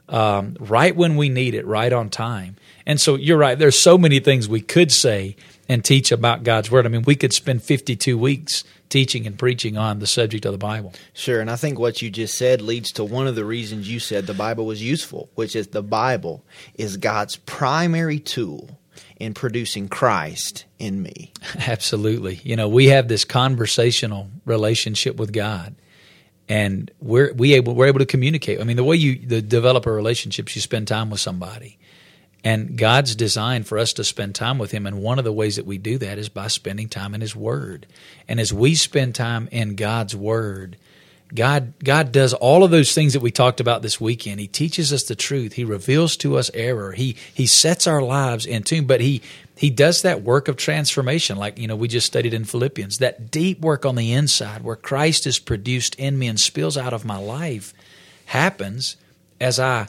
um, 0.09 0.57
right 0.61 0.95
when 0.95 1.17
we 1.17 1.29
need 1.29 1.55
it, 1.55 1.67
right 1.67 1.93
on 1.93 2.11
time. 2.11 2.57
And 2.85 3.01
so 3.01 3.17
you're 3.17 3.39
right. 3.39 3.59
There's 3.59 3.81
so 3.81 3.99
many 3.99 4.21
things 4.21 4.49
we 4.49 4.61
could 4.61 4.93
say 4.93 5.37
and 5.69 5.85
teach 5.85 6.13
about 6.13 6.45
God's 6.45 6.71
Word. 6.71 6.87
I 6.87 6.89
mean, 6.89 7.03
we 7.03 7.17
could 7.17 7.33
spend 7.33 7.63
52 7.63 8.17
weeks 8.17 8.65
teaching 8.89 9.27
and 9.27 9.37
preaching 9.37 9.77
on 9.77 9.99
the 9.99 10.07
subject 10.07 10.45
of 10.45 10.53
the 10.53 10.59
Bible. 10.59 10.93
Sure, 11.13 11.41
and 11.41 11.51
I 11.51 11.57
think 11.57 11.79
what 11.79 12.03
you 12.03 12.11
just 12.11 12.39
said 12.39 12.63
leads 12.63 12.93
to 12.93 13.05
one 13.05 13.27
of 13.27 13.35
the 13.35 13.45
reasons 13.45 13.91
you 13.91 13.99
said 13.99 14.27
the 14.27 14.35
Bible 14.35 14.65
was 14.65 14.83
useful, 14.83 15.29
which 15.35 15.57
is 15.57 15.69
the 15.69 15.83
Bible 15.83 16.45
is 16.77 16.97
God's 16.97 17.37
primary 17.37 18.21
tool 18.21 18.79
in 19.19 19.35
producing 19.35 19.89
Christ 19.89 20.65
in 20.79 21.03
me. 21.03 21.33
Absolutely. 21.59 22.41
You 22.45 22.55
know, 22.55 22.69
we 22.69 22.87
have 22.87 23.09
this 23.09 23.25
conversational 23.25 24.31
relationship 24.45 25.17
with 25.17 25.33
God 25.33 25.75
and 26.49 26.91
we're 27.01 27.33
we 27.35 27.55
able 27.55 27.75
we're 27.75 27.87
able 27.87 27.99
to 27.99 28.07
communicate. 28.07 28.61
I 28.61 28.65
mean, 28.65 28.77
the 28.77 28.85
way 28.85 28.97
you 28.97 29.17
the 29.17 29.43
develop 29.43 29.87
a 29.87 29.93
relationship, 29.93 30.55
you 30.55 30.61
spend 30.61 30.89
time 30.89 31.11
with 31.11 31.21
somebody. 31.21 31.79
And 32.45 32.79
God's 32.79 33.17
designed 33.17 33.67
for 33.67 33.77
us 33.77 33.93
to 33.95 34.05
spend 34.05 34.37
time 34.37 34.59
with 34.59 34.71
Him. 34.71 34.87
And 34.87 35.03
one 35.03 35.19
of 35.19 35.25
the 35.25 35.33
ways 35.33 35.57
that 35.57 35.67
we 35.67 35.79
do 35.79 35.99
that 35.99 36.17
is 36.17 36.29
by 36.29 36.47
spending 36.47 36.89
time 36.89 37.13
in 37.13 37.21
His 37.21 37.35
Word. 37.35 37.87
And 38.29 38.39
as 38.39 38.53
we 38.53 38.77
spend 38.77 39.17
time 39.17 39.49
in 39.51 39.75
God's 39.75 40.15
Word, 40.15 40.77
God 41.37 41.75
God 41.83 42.11
does 42.11 42.35
all 42.35 42.65
of 42.65 42.71
those 42.71 42.93
things 42.93 43.13
that 43.13 43.21
we 43.21 43.31
talked 43.31 43.61
about 43.61 43.83
this 43.83 44.01
weekend. 44.01 44.41
He 44.41 44.49
teaches 44.49 44.93
us 44.93 45.05
the 45.05 45.15
truth. 45.15 45.53
He 45.53 45.65
reveals 45.65 46.17
to 46.19 46.37
us 46.37 46.51
error. 46.55 46.93
He 46.93 47.17
he 47.33 47.47
sets 47.47 47.87
our 47.87 48.03
lives 48.03 48.47
in 48.47 48.65
tune, 48.65 48.87
but 48.87 49.01
he 49.01 49.23
he 49.57 49.71
does 49.71 50.03
that 50.03 50.23
work 50.23 50.49
of 50.49 50.57
transformation 50.57 51.37
like 51.37 51.59
you 51.59 51.69
know 51.69 51.77
we 51.77 51.89
just 51.89 52.07
studied 52.07 52.35
in 52.35 52.45
Philippians. 52.45 52.99
That 52.99 53.31
deep 53.31 53.61
work 53.61 53.87
on 53.87 53.95
the 53.95 54.13
inside 54.13 54.65
where 54.65 54.77
Christ 54.77 55.27
is 55.27 55.39
produced 55.39 55.95
in 55.95 56.19
me 56.19 56.27
and 56.27 56.41
spills 56.41 56.77
out 56.77 56.93
of 56.93 57.05
my 57.05 57.19
life 57.19 57.73
happens 58.27 58.97
as 59.41 59.61
I 59.61 59.89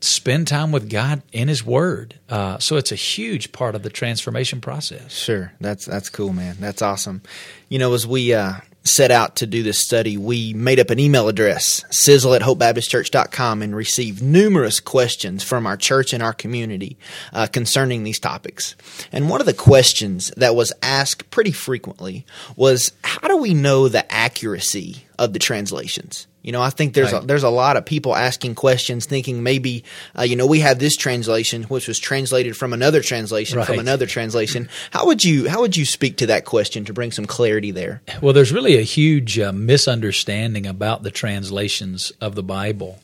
spend 0.00 0.46
time 0.46 0.72
with 0.72 0.90
God 0.90 1.22
in 1.32 1.48
His 1.48 1.64
Word. 1.64 2.18
Uh, 2.28 2.58
so 2.58 2.76
it's 2.76 2.92
a 2.92 2.96
huge 2.96 3.52
part 3.52 3.74
of 3.74 3.82
the 3.82 3.90
transformation 3.90 4.60
process. 4.60 5.12
Sure, 5.12 5.52
that's 5.60 5.84
that's 5.84 6.10
cool, 6.10 6.32
man. 6.32 6.56
That's 6.60 6.82
awesome. 6.82 7.22
You 7.68 7.78
know, 7.78 7.92
as 7.94 8.06
we 8.06 8.34
uh, 8.34 8.54
set 8.86 9.10
out 9.10 9.36
to 9.36 9.46
do 9.46 9.62
this 9.62 9.78
study, 9.78 10.16
we 10.16 10.54
made 10.54 10.80
up 10.80 10.90
an 10.90 10.98
email 10.98 11.28
address, 11.28 11.84
sizzle 11.90 12.34
at 12.34 12.42
hopebaptistchurch.com, 12.42 13.62
and 13.62 13.74
received 13.74 14.22
numerous 14.22 14.80
questions 14.80 15.42
from 15.42 15.66
our 15.66 15.76
church 15.76 16.12
and 16.12 16.22
our 16.22 16.32
community 16.32 16.98
uh, 17.32 17.46
concerning 17.46 18.04
these 18.04 18.18
topics. 18.18 18.76
And 19.12 19.28
one 19.28 19.40
of 19.40 19.46
the 19.46 19.54
questions 19.54 20.32
that 20.36 20.54
was 20.54 20.72
asked 20.82 21.30
pretty 21.30 21.52
frequently 21.52 22.24
was 22.56 22.92
how 23.04 23.28
do 23.28 23.36
we 23.36 23.54
know 23.54 23.88
the 23.88 24.10
accuracy 24.12 25.06
of 25.18 25.32
the 25.32 25.38
translations? 25.38 26.26
You 26.46 26.52
know, 26.52 26.62
I 26.62 26.70
think 26.70 26.94
there's 26.94 27.12
right. 27.12 27.24
a, 27.24 27.26
there's 27.26 27.42
a 27.42 27.50
lot 27.50 27.76
of 27.76 27.84
people 27.84 28.14
asking 28.14 28.54
questions, 28.54 29.04
thinking 29.04 29.42
maybe, 29.42 29.82
uh, 30.16 30.22
you 30.22 30.36
know, 30.36 30.46
we 30.46 30.60
have 30.60 30.78
this 30.78 30.96
translation 30.96 31.64
which 31.64 31.88
was 31.88 31.98
translated 31.98 32.56
from 32.56 32.72
another 32.72 33.02
translation 33.02 33.58
right. 33.58 33.66
from 33.66 33.80
another 33.80 34.06
translation. 34.06 34.68
How 34.92 35.06
would 35.06 35.24
you 35.24 35.48
how 35.48 35.60
would 35.60 35.76
you 35.76 35.84
speak 35.84 36.18
to 36.18 36.26
that 36.26 36.44
question 36.44 36.84
to 36.84 36.92
bring 36.92 37.10
some 37.10 37.26
clarity 37.26 37.72
there? 37.72 38.00
Well, 38.22 38.32
there's 38.32 38.52
really 38.52 38.78
a 38.78 38.82
huge 38.82 39.40
uh, 39.40 39.50
misunderstanding 39.50 40.68
about 40.68 41.02
the 41.02 41.10
translations 41.10 42.12
of 42.20 42.36
the 42.36 42.44
Bible. 42.44 43.00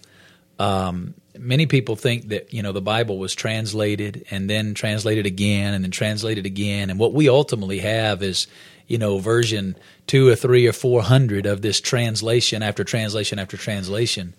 Um, 0.61 1.15
many 1.37 1.67
people 1.67 1.97
think 1.97 2.29
that 2.29 2.55
you 2.55 2.63
know 2.63 2.71
the 2.71 2.81
Bible 2.81 3.19
was 3.19 3.35
translated 3.35 4.25
and 4.31 4.49
then 4.49 4.75
translated 4.75 5.27
again 5.27 5.75
and 5.75 5.83
then 5.83 5.91
translated 5.91 6.47
again, 6.47 6.91
and 6.91 6.99
what 7.01 7.13
we 7.13 7.29
ultimately 7.29 7.81
have 7.81 8.23
is 8.23 8.47
you 8.87 8.99
know 8.99 9.19
version 9.19 9.77
two 10.07 10.29
or 10.29 10.37
three 10.37 10.67
or 10.67 10.73
four 10.73 11.03
hundred 11.03 11.47
of 11.47 11.63
this 11.63 11.81
translation 11.81 12.63
after 12.63 12.85
translation 12.85 13.39
after 13.39 13.57
translation. 13.57 14.35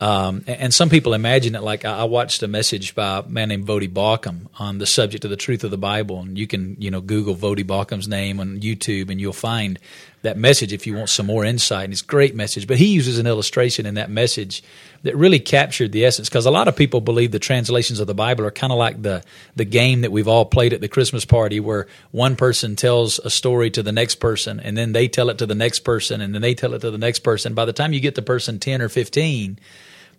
Um, 0.00 0.42
and 0.48 0.74
some 0.74 0.90
people 0.90 1.14
imagine 1.14 1.54
it 1.54 1.62
like 1.62 1.84
I 1.84 2.02
watched 2.04 2.42
a 2.42 2.48
message 2.48 2.96
by 2.96 3.18
a 3.18 3.22
man 3.22 3.50
named 3.50 3.68
Voddie 3.68 3.92
Baucham 3.92 4.48
on 4.58 4.78
the 4.78 4.86
subject 4.86 5.24
of 5.24 5.30
the 5.30 5.36
truth 5.36 5.62
of 5.62 5.70
the 5.70 5.78
Bible, 5.78 6.18
and 6.18 6.36
you 6.36 6.48
can 6.48 6.76
you 6.80 6.90
know 6.90 7.00
Google 7.00 7.36
Voddie 7.36 7.64
Baucham's 7.64 8.08
name 8.08 8.40
on 8.40 8.60
YouTube, 8.60 9.10
and 9.10 9.20
you'll 9.20 9.32
find 9.32 9.78
that 10.22 10.36
message 10.36 10.72
if 10.72 10.86
you 10.86 10.94
want 10.94 11.08
some 11.08 11.26
more 11.26 11.44
insight. 11.44 11.84
And 11.84 11.92
it's 11.92 12.02
a 12.02 12.06
great 12.06 12.34
message. 12.34 12.66
But 12.66 12.78
he 12.78 12.86
uses 12.86 13.18
an 13.18 13.26
illustration 13.26 13.86
in 13.86 13.94
that 13.94 14.10
message 14.10 14.62
that 15.02 15.16
really 15.16 15.40
captured 15.40 15.92
the 15.92 16.04
essence 16.04 16.28
because 16.28 16.46
a 16.46 16.50
lot 16.50 16.68
of 16.68 16.76
people 16.76 17.00
believe 17.00 17.32
the 17.32 17.38
translations 17.38 17.98
of 17.98 18.06
the 18.06 18.14
Bible 18.14 18.44
are 18.44 18.52
kind 18.52 18.72
of 18.72 18.78
like 18.78 19.02
the 19.02 19.22
the 19.56 19.64
game 19.64 20.02
that 20.02 20.12
we've 20.12 20.28
all 20.28 20.44
played 20.44 20.72
at 20.72 20.80
the 20.80 20.88
Christmas 20.88 21.24
party 21.24 21.58
where 21.58 21.88
one 22.12 22.36
person 22.36 22.76
tells 22.76 23.18
a 23.18 23.30
story 23.30 23.70
to 23.70 23.82
the 23.82 23.92
next 23.92 24.16
person 24.16 24.60
and 24.60 24.76
then 24.76 24.92
they 24.92 25.08
tell 25.08 25.28
it 25.28 25.38
to 25.38 25.46
the 25.46 25.54
next 25.54 25.80
person 25.80 26.20
and 26.20 26.34
then 26.34 26.42
they 26.42 26.54
tell 26.54 26.74
it 26.74 26.80
to 26.80 26.90
the 26.90 26.98
next 26.98 27.20
person. 27.20 27.54
By 27.54 27.64
the 27.64 27.72
time 27.72 27.92
you 27.92 28.00
get 28.00 28.14
to 28.14 28.22
person 28.22 28.60
10 28.60 28.80
or 28.80 28.88
15, 28.88 29.58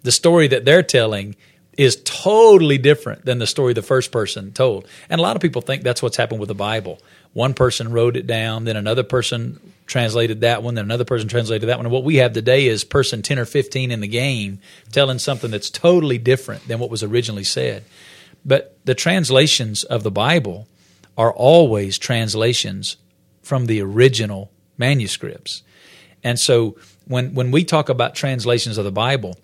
the 0.03 0.11
story 0.11 0.47
that 0.49 0.65
they're 0.65 0.83
telling 0.83 1.35
is 1.77 2.01
totally 2.03 2.77
different 2.77 3.25
than 3.25 3.39
the 3.39 3.47
story 3.47 3.73
the 3.73 3.81
first 3.81 4.11
person 4.11 4.51
told. 4.51 4.87
And 5.09 5.19
a 5.19 5.21
lot 5.21 5.35
of 5.35 5.41
people 5.41 5.61
think 5.61 5.83
that's 5.83 6.01
what's 6.01 6.17
happened 6.17 6.39
with 6.39 6.49
the 6.49 6.55
Bible. 6.55 6.99
One 7.33 7.53
person 7.53 7.91
wrote 7.91 8.15
it 8.15 8.27
down, 8.27 8.65
then 8.65 8.77
another 8.77 9.03
person 9.03 9.59
translated 9.87 10.41
that 10.41 10.61
one, 10.61 10.75
then 10.75 10.85
another 10.85 11.05
person 11.05 11.27
translated 11.27 11.69
that 11.69 11.77
one. 11.77 11.85
And 11.85 11.93
what 11.93 12.03
we 12.03 12.17
have 12.17 12.33
today 12.33 12.67
is 12.67 12.83
person 12.83 13.21
10 13.21 13.39
or 13.39 13.45
15 13.45 13.91
in 13.91 14.01
the 14.01 14.07
game 14.07 14.59
telling 14.91 15.19
something 15.19 15.49
that's 15.49 15.69
totally 15.69 16.17
different 16.17 16.67
than 16.67 16.79
what 16.79 16.91
was 16.91 17.01
originally 17.01 17.43
said. 17.43 17.83
But 18.45 18.77
the 18.85 18.95
translations 18.95 19.83
of 19.83 20.03
the 20.03 20.11
Bible 20.11 20.67
are 21.17 21.33
always 21.33 21.97
translations 21.97 22.97
from 23.41 23.65
the 23.65 23.81
original 23.81 24.51
manuscripts. 24.77 25.63
And 26.23 26.39
so 26.39 26.77
when 27.05 27.33
when 27.33 27.51
we 27.51 27.63
talk 27.63 27.89
about 27.89 28.15
translations 28.15 28.77
of 28.77 28.85
the 28.85 28.91
Bible, 28.91 29.37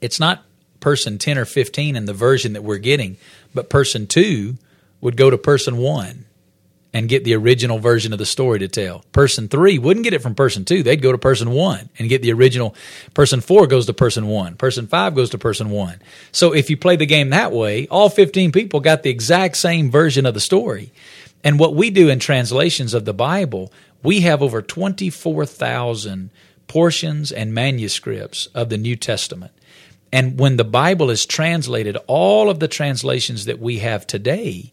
it's 0.00 0.20
not 0.20 0.44
person 0.80 1.18
10 1.18 1.38
or 1.38 1.44
15 1.44 1.96
in 1.96 2.04
the 2.04 2.12
version 2.12 2.52
that 2.52 2.62
we're 2.62 2.78
getting, 2.78 3.16
but 3.54 3.70
person 3.70 4.06
2 4.06 4.56
would 5.00 5.16
go 5.16 5.30
to 5.30 5.38
person 5.38 5.76
1 5.76 6.24
and 6.94 7.08
get 7.08 7.24
the 7.24 7.34
original 7.34 7.78
version 7.78 8.12
of 8.12 8.18
the 8.18 8.26
story 8.26 8.58
to 8.58 8.68
tell. 8.68 9.04
Person 9.12 9.48
3 9.48 9.78
wouldn't 9.78 10.04
get 10.04 10.14
it 10.14 10.22
from 10.22 10.34
person 10.34 10.64
2. 10.64 10.82
They'd 10.82 11.02
go 11.02 11.12
to 11.12 11.18
person 11.18 11.50
1 11.50 11.90
and 11.98 12.08
get 12.08 12.22
the 12.22 12.32
original. 12.32 12.74
Person 13.14 13.40
4 13.40 13.66
goes 13.66 13.86
to 13.86 13.92
person 13.92 14.26
1. 14.26 14.56
Person 14.56 14.86
5 14.86 15.14
goes 15.14 15.30
to 15.30 15.38
person 15.38 15.70
1. 15.70 16.00
So 16.32 16.54
if 16.54 16.70
you 16.70 16.76
play 16.76 16.96
the 16.96 17.06
game 17.06 17.30
that 17.30 17.52
way, 17.52 17.86
all 17.88 18.08
15 18.08 18.52
people 18.52 18.80
got 18.80 19.02
the 19.02 19.10
exact 19.10 19.56
same 19.56 19.90
version 19.90 20.24
of 20.24 20.34
the 20.34 20.40
story. 20.40 20.92
And 21.44 21.58
what 21.58 21.74
we 21.74 21.90
do 21.90 22.08
in 22.08 22.18
translations 22.18 22.94
of 22.94 23.04
the 23.04 23.14
Bible, 23.14 23.72
we 24.02 24.22
have 24.22 24.42
over 24.42 24.62
24,000 24.62 26.30
portions 26.66 27.32
and 27.32 27.54
manuscripts 27.54 28.46
of 28.54 28.70
the 28.70 28.78
New 28.78 28.96
Testament. 28.96 29.52
And 30.12 30.38
when 30.38 30.56
the 30.56 30.64
Bible 30.64 31.10
is 31.10 31.26
translated, 31.26 31.96
all 32.06 32.48
of 32.48 32.60
the 32.60 32.68
translations 32.68 33.44
that 33.44 33.58
we 33.58 33.78
have 33.78 34.06
today 34.06 34.70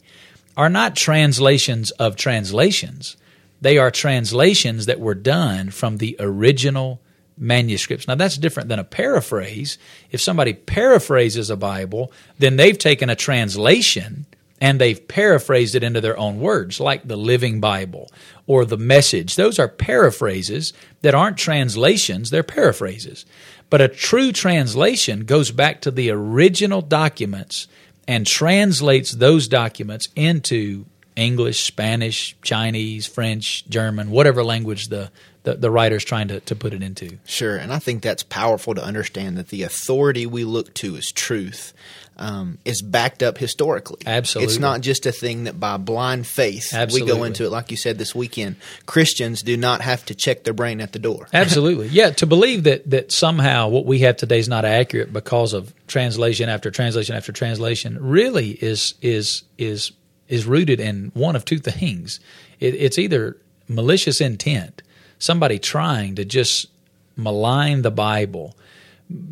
are 0.56 0.70
not 0.70 0.96
translations 0.96 1.92
of 1.92 2.16
translations. 2.16 3.18
They 3.62 3.78
are 3.78 3.92
translations 3.92 4.86
that 4.86 5.00
were 5.00 5.16
done 5.16 5.72
from 5.72 5.98
the 5.98 6.16
original 6.20 7.02
manuscripts. 7.38 8.08
Now, 8.08 8.16
that's 8.16 8.38
different 8.38 8.70
than 8.70 8.80
a 8.80 8.84
paraphrase. 8.84 9.78
If 10.12 10.22
somebody 10.22 10.54
paraphrases 10.54 11.50
a 11.50 11.58
Bible, 11.58 12.12
then 12.40 12.56
they've 12.56 12.78
taken 12.78 13.10
a 13.10 13.16
translation 13.16 14.26
and 14.62 14.80
they've 14.80 15.08
paraphrased 15.08 15.76
it 15.76 15.84
into 15.84 16.00
their 16.00 16.18
own 16.18 16.40
words, 16.40 16.80
like 16.80 17.08
the 17.08 17.18
Living 17.18 17.60
Bible 17.60 18.10
or 18.48 18.64
the 18.64 18.78
Message. 18.78 19.36
Those 19.36 19.60
are 19.60 19.68
paraphrases 19.68 20.72
that 21.02 21.14
aren't 21.14 21.38
translations, 21.38 22.30
they're 22.30 22.44
paraphrases. 22.44 23.26
But 23.70 23.82
a 23.82 23.88
true 23.88 24.32
translation 24.32 25.26
goes 25.26 25.52
back 25.52 25.82
to 25.82 25.92
the 25.92 26.10
original 26.12 26.82
documents 26.82 27.68
and 28.08 28.26
translates 28.28 29.12
those 29.12 29.48
documents 29.48 30.10
into 30.16 30.86
English, 31.16 31.64
Spanish, 31.64 32.36
Chinese, 32.42 33.08
French, 33.08 33.68
German, 33.68 34.12
whatever 34.12 34.44
language 34.44 34.90
the, 34.90 35.10
the, 35.46 35.54
the 35.56 35.72
writer's 35.72 36.04
trying 36.04 36.28
to, 36.28 36.40
to 36.42 36.56
put 36.56 36.74
it 36.74 36.84
into. 36.84 37.18
Sure. 37.26 37.56
And 37.56 37.72
I 37.72 37.80
think 37.80 38.02
that's 38.02 38.24
powerful 38.24 38.74
to 38.76 38.84
understand 38.84 39.38
that 39.38 39.50
the 39.50 39.64
authority 39.64 40.26
we 40.26 40.44
look 40.44 40.74
to 40.76 40.96
is 40.96 41.12
truth 41.12 41.72
um, 42.18 42.58
is 42.66 42.82
backed 42.82 43.22
up 43.22 43.38
historically. 43.38 44.02
Absolutely. 44.08 44.52
It's 44.52 44.60
not 44.60 44.82
just 44.82 45.06
a 45.06 45.12
thing 45.12 45.44
that 45.44 45.60
by 45.60 45.78
blind 45.78 46.26
faith 46.26 46.74
Absolutely. 46.74 47.12
we 47.12 47.18
go 47.18 47.24
into 47.26 47.46
it. 47.46 47.52
Like 47.52 47.70
you 47.70 47.78
said 47.78 48.00
this 48.00 48.16
weekend, 48.16 48.56
Christians 48.88 49.44
do 49.44 49.56
not 49.56 49.82
have 49.82 50.04
to 50.06 50.16
check 50.16 50.44
their 50.44 50.54
brain 50.54 50.82
at 50.82 50.94
the 50.94 51.00
door. 51.00 51.28
Absolutely. 51.34 51.90
Yeah. 51.90 52.10
To 52.12 52.26
believe 52.26 52.64
that, 52.64 52.90
that 52.90 53.12
somehow 53.12 53.68
what 53.68 53.86
we 53.86 54.00
have 54.00 54.18
today 54.18 54.40
is 54.40 54.50
not 54.50 54.66
accurate 54.66 55.14
because 55.14 55.54
of 55.54 55.74
translation 55.88 56.50
after 56.50 56.72
translation 56.72 57.16
after 57.16 57.32
translation 57.32 57.98
really 58.02 58.50
is, 58.50 58.96
is, 59.02 59.44
is, 59.60 59.92
is 60.28 60.48
rooted 60.48 60.80
in 60.80 61.12
one 61.14 61.36
of 61.36 61.46
two 61.46 61.60
things. 61.60 62.20
It, 62.60 62.74
it's 62.74 62.98
either 62.98 63.38
malicious 63.68 64.22
intent, 64.22 64.82
somebody 65.20 65.60
trying 65.60 66.16
to 66.16 66.26
just 66.26 66.68
malign 67.16 67.82
the 67.82 67.92
Bible 67.92 68.56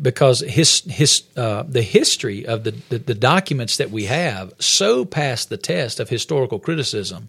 because 0.00 0.40
his, 0.40 0.80
his, 0.82 1.22
uh, 1.36 1.64
the 1.64 1.82
history 1.82 2.46
of 2.46 2.64
the, 2.64 2.70
the, 2.90 2.98
the 2.98 3.14
documents 3.14 3.76
that 3.78 3.90
we 3.90 4.04
have 4.04 4.52
so 4.58 5.04
pass 5.04 5.44
the 5.44 5.56
test 5.56 5.98
of 5.98 6.08
historical 6.08 6.58
criticism 6.58 7.28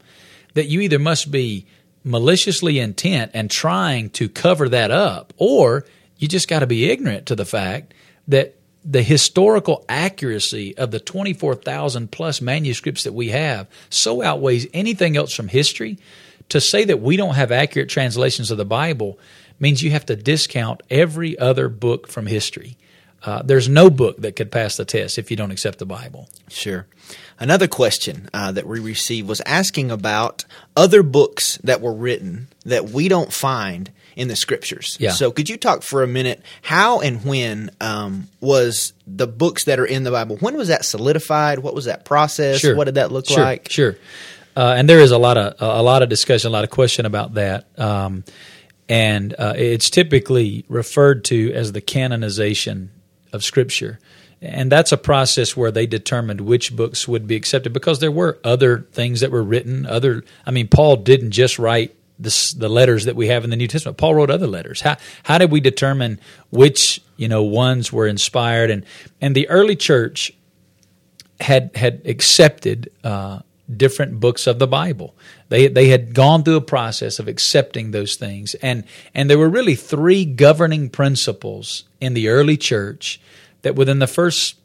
that 0.54 0.68
you 0.68 0.82
either 0.82 1.00
must 1.00 1.32
be 1.32 1.66
maliciously 2.04 2.80
intent 2.80 3.32
and 3.34 3.50
trying 3.50 4.10
to 4.12 4.30
cover 4.30 4.70
that 4.70 4.92
up, 4.92 5.34
or 5.38 5.86
you 6.18 6.28
just 6.28 6.48
got 6.48 6.60
to 6.60 6.68
be 6.68 6.90
ignorant 6.90 7.26
to 7.26 7.36
the 7.36 7.46
fact 7.46 7.94
that 8.28 8.56
the 8.86 9.02
historical 9.02 9.84
accuracy 9.90 10.78
of 10.78 10.92
the 10.92 11.00
24,000 11.00 12.12
plus 12.12 12.40
manuscripts 12.40 13.04
that 13.04 13.14
we 13.14 13.30
have 13.30 13.68
so 13.90 14.22
outweighs 14.22 14.68
anything 14.74 15.18
else 15.18 15.34
from 15.34 15.48
history. 15.48 15.98
To 16.50 16.62
say 16.62 16.86
that 16.86 17.02
we 17.02 17.18
don't 17.18 17.36
have 17.36 17.52
accurate 17.52 17.90
translations 17.90 18.52
of 18.52 18.58
the 18.58 18.66
Bible 18.66 19.20
means 19.60 19.82
you 19.82 19.92
have 19.92 20.06
to 20.08 20.16
discount 20.16 20.84
every 20.90 21.38
other 21.40 21.70
book 21.70 22.08
from 22.08 22.28
history. 22.28 22.78
Uh, 23.24 23.42
there's 23.42 23.68
no 23.68 23.90
book 23.90 24.18
that 24.18 24.36
could 24.36 24.52
pass 24.52 24.78
the 24.78 24.86
test 24.86 25.18
if 25.18 25.32
you 25.32 25.38
don't 25.38 25.50
accept 25.50 25.80
the 25.80 25.86
Bible. 25.86 26.30
Sure. 26.48 26.86
Another 27.40 27.68
question 27.68 28.30
uh, 28.34 28.52
that 28.52 28.68
we 28.68 28.80
received 28.80 29.28
was 29.28 29.42
asking 29.42 29.90
about 29.90 30.46
other 30.78 31.02
books 31.02 31.58
that 31.64 31.82
were 31.82 31.94
written 31.94 32.48
that 32.66 32.90
we 32.90 33.08
don't 33.08 33.34
find 33.34 33.92
in 34.16 34.28
the 34.28 34.36
scriptures. 34.36 34.96
Yeah. 35.00 35.12
So, 35.12 35.32
could 35.32 35.50
you 35.50 35.58
talk 35.58 35.82
for 35.82 36.04
a 36.04 36.08
minute? 36.08 36.42
How 36.62 37.02
and 37.02 37.25
when 37.25 37.72
um, 37.82 38.30
was 38.40 38.94
the 39.06 39.28
books 39.28 39.66
that 39.66 39.80
are 39.80 39.86
in 39.86 40.04
the 40.04 40.12
Bible? 40.12 40.38
When 40.38 40.56
was 40.56 40.70
that 40.70 40.86
solidified? 40.86 41.60
What 41.60 41.75
was 41.75 41.86
that 41.86 42.06
process? 42.06 42.60
Sure. 42.60 42.75
What 42.75 42.86
did 42.86 42.96
that 42.96 43.12
look 43.12 43.28
sure. 43.28 43.44
like? 43.44 43.70
Sure. 43.70 43.98
Uh, 44.56 44.76
and 44.78 44.88
there 44.88 45.00
is 45.00 45.12
a 45.12 45.18
lot 45.18 45.38
of 45.38 45.56
a 45.60 45.84
lot 45.84 46.02
of 46.02 46.10
discussion, 46.10 46.50
a 46.50 46.52
lot 46.52 46.64
of 46.64 46.70
question 46.70 47.06
about 47.06 47.34
that. 47.34 47.68
Um, 47.80 48.24
and 48.88 49.34
uh, 49.38 49.54
it's 49.56 49.90
typically 49.90 50.66
referred 50.70 51.26
to 51.26 51.52
as 51.54 51.72
the 51.72 51.82
canonization 51.82 52.92
of 53.34 53.44
Scripture. 53.44 54.00
And 54.42 54.72
that's 54.72 54.92
a 54.92 54.98
process 54.98 55.58
where 55.58 55.72
they 55.72 55.88
determined 55.88 56.42
which 56.42 56.76
books 56.76 57.08
would 57.08 57.26
be 57.26 57.36
accepted 57.36 57.74
because 57.74 58.00
there 58.00 58.12
were 58.12 58.40
other 58.44 58.88
things 58.92 59.22
that 59.22 59.32
were 59.32 59.44
written. 59.44 59.86
Other, 59.86 60.24
I 60.46 60.52
mean, 60.52 60.68
Paul 60.68 60.98
didn't 60.98 61.32
just 61.32 61.58
write 61.58 61.96
this, 62.20 62.54
the 62.54 62.70
letters 62.70 63.06
that 63.06 63.16
we 63.16 63.28
have 63.28 63.44
in 63.44 63.50
the 63.50 63.56
New 63.56 63.68
Testament. 63.68 63.98
Paul 63.98 64.16
wrote 64.16 64.30
other 64.30 64.48
letters. 64.48 64.82
How 64.82 64.98
how 65.24 65.38
did 65.38 65.52
we 65.52 65.60
determine 65.60 66.20
which 66.50 67.02
you 67.18 67.28
know 67.28 67.44
ones 67.44 67.92
were 67.92 68.08
inspired? 68.08 68.70
And 68.70 68.86
and 69.20 69.36
the 69.36 69.50
early 69.50 69.76
church 69.76 70.32
had 71.40 71.72
had 71.76 72.02
accepted 72.06 72.92
uh, 73.04 73.40
different 73.74 74.19
books 74.19 74.48
of 74.48 74.60
the 74.60 74.67
Bible. 74.67 75.15
They 75.50 75.67
they 75.67 75.89
had 75.89 76.13
gone 76.13 76.43
through 76.43 76.57
a 76.57 76.62
process 76.62 77.19
of 77.19 77.27
accepting 77.27 77.91
those 77.91 78.15
things, 78.15 78.53
and 78.55 78.84
and 79.13 79.29
there 79.29 79.39
were 79.39 79.50
really 79.50 79.75
three 79.75 80.25
governing 80.25 80.89
principles 80.89 81.84
in 82.00 82.13
the 82.13 82.29
early 82.29 82.57
church 82.57 83.19
that 83.63 83.75
within 83.75 84.00
the 84.00 84.07
first 84.07 84.55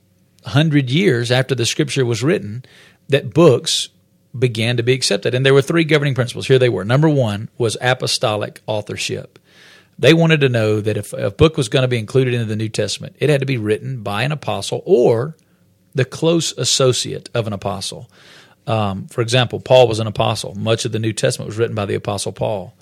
hundred 0.46 0.90
years 0.90 1.30
after 1.30 1.54
the 1.54 1.66
Scripture 1.66 2.04
was 2.04 2.22
written, 2.22 2.64
that 3.08 3.34
books 3.34 3.88
began 4.38 4.76
to 4.76 4.82
be 4.82 4.92
accepted, 4.92 5.34
and 5.34 5.44
there 5.44 5.54
were 5.54 5.62
three 5.62 5.84
governing 5.84 6.14
principles. 6.14 6.46
Here 6.46 6.58
they 6.58 6.68
were. 6.68 6.84
Number 6.84 7.08
one 7.08 7.48
was 7.58 7.76
apostolic 7.80 8.60
authorship. 8.66 9.38
They 9.98 10.14
wanted 10.14 10.40
to 10.40 10.48
know 10.48 10.80
that 10.80 10.96
if 10.96 11.12
a 11.12 11.30
book 11.30 11.56
was 11.56 11.68
going 11.68 11.82
to 11.82 11.88
be 11.88 11.98
included 11.98 12.32
into 12.32 12.46
the 12.46 12.56
New 12.56 12.70
Testament, 12.70 13.16
it 13.18 13.28
had 13.28 13.40
to 13.40 13.46
be 13.46 13.58
written 13.58 14.02
by 14.02 14.22
an 14.22 14.32
apostle 14.32 14.82
or 14.86 15.36
the 15.94 16.04
close 16.04 16.56
associate 16.56 17.28
of 17.34 17.46
an 17.46 17.52
apostle. 17.52 18.08
Um, 18.70 19.08
for 19.08 19.20
example, 19.20 19.58
Paul 19.58 19.88
was 19.88 19.98
an 19.98 20.06
apostle. 20.06 20.54
Much 20.54 20.84
of 20.84 20.92
the 20.92 21.00
New 21.00 21.12
Testament 21.12 21.48
was 21.48 21.58
written 21.58 21.74
by 21.74 21.86
the 21.86 21.96
apostle 21.96 22.30
Paul. 22.30 22.72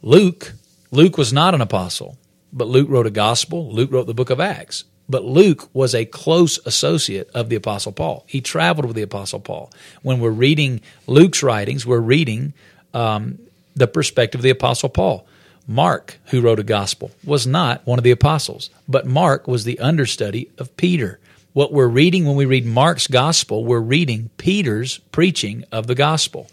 Luke, 0.00 0.54
Luke 0.90 1.18
was 1.18 1.34
not 1.34 1.54
an 1.54 1.60
apostle, 1.60 2.16
but 2.50 2.66
Luke 2.66 2.88
wrote 2.88 3.06
a 3.06 3.10
gospel. 3.10 3.70
Luke 3.70 3.92
wrote 3.92 4.06
the 4.06 4.14
book 4.14 4.30
of 4.30 4.40
Acts. 4.40 4.84
But 5.06 5.24
Luke 5.24 5.68
was 5.74 5.94
a 5.94 6.06
close 6.06 6.58
associate 6.64 7.30
of 7.34 7.50
the 7.50 7.56
apostle 7.56 7.92
Paul. 7.92 8.24
He 8.26 8.40
traveled 8.40 8.86
with 8.86 8.96
the 8.96 9.02
apostle 9.02 9.40
Paul. 9.40 9.70
When 10.00 10.20
we're 10.20 10.30
reading 10.30 10.80
Luke's 11.06 11.42
writings, 11.42 11.84
we're 11.84 11.98
reading 11.98 12.54
um, 12.94 13.38
the 13.74 13.86
perspective 13.86 14.38
of 14.38 14.42
the 14.42 14.50
apostle 14.50 14.88
Paul. 14.88 15.26
Mark, 15.66 16.18
who 16.26 16.40
wrote 16.40 16.58
a 16.58 16.62
gospel, 16.64 17.10
was 17.22 17.46
not 17.46 17.86
one 17.86 17.98
of 17.98 18.04
the 18.04 18.10
apostles, 18.10 18.70
but 18.88 19.06
Mark 19.06 19.46
was 19.46 19.64
the 19.64 19.78
understudy 19.78 20.50
of 20.56 20.74
Peter. 20.78 21.20
What 21.58 21.72
we're 21.72 21.88
reading 21.88 22.24
when 22.24 22.36
we 22.36 22.46
read 22.46 22.64
Mark's 22.64 23.08
gospel, 23.08 23.64
we're 23.64 23.80
reading 23.80 24.30
Peter's 24.36 24.98
preaching 25.10 25.64
of 25.72 25.88
the 25.88 25.96
gospel. 25.96 26.46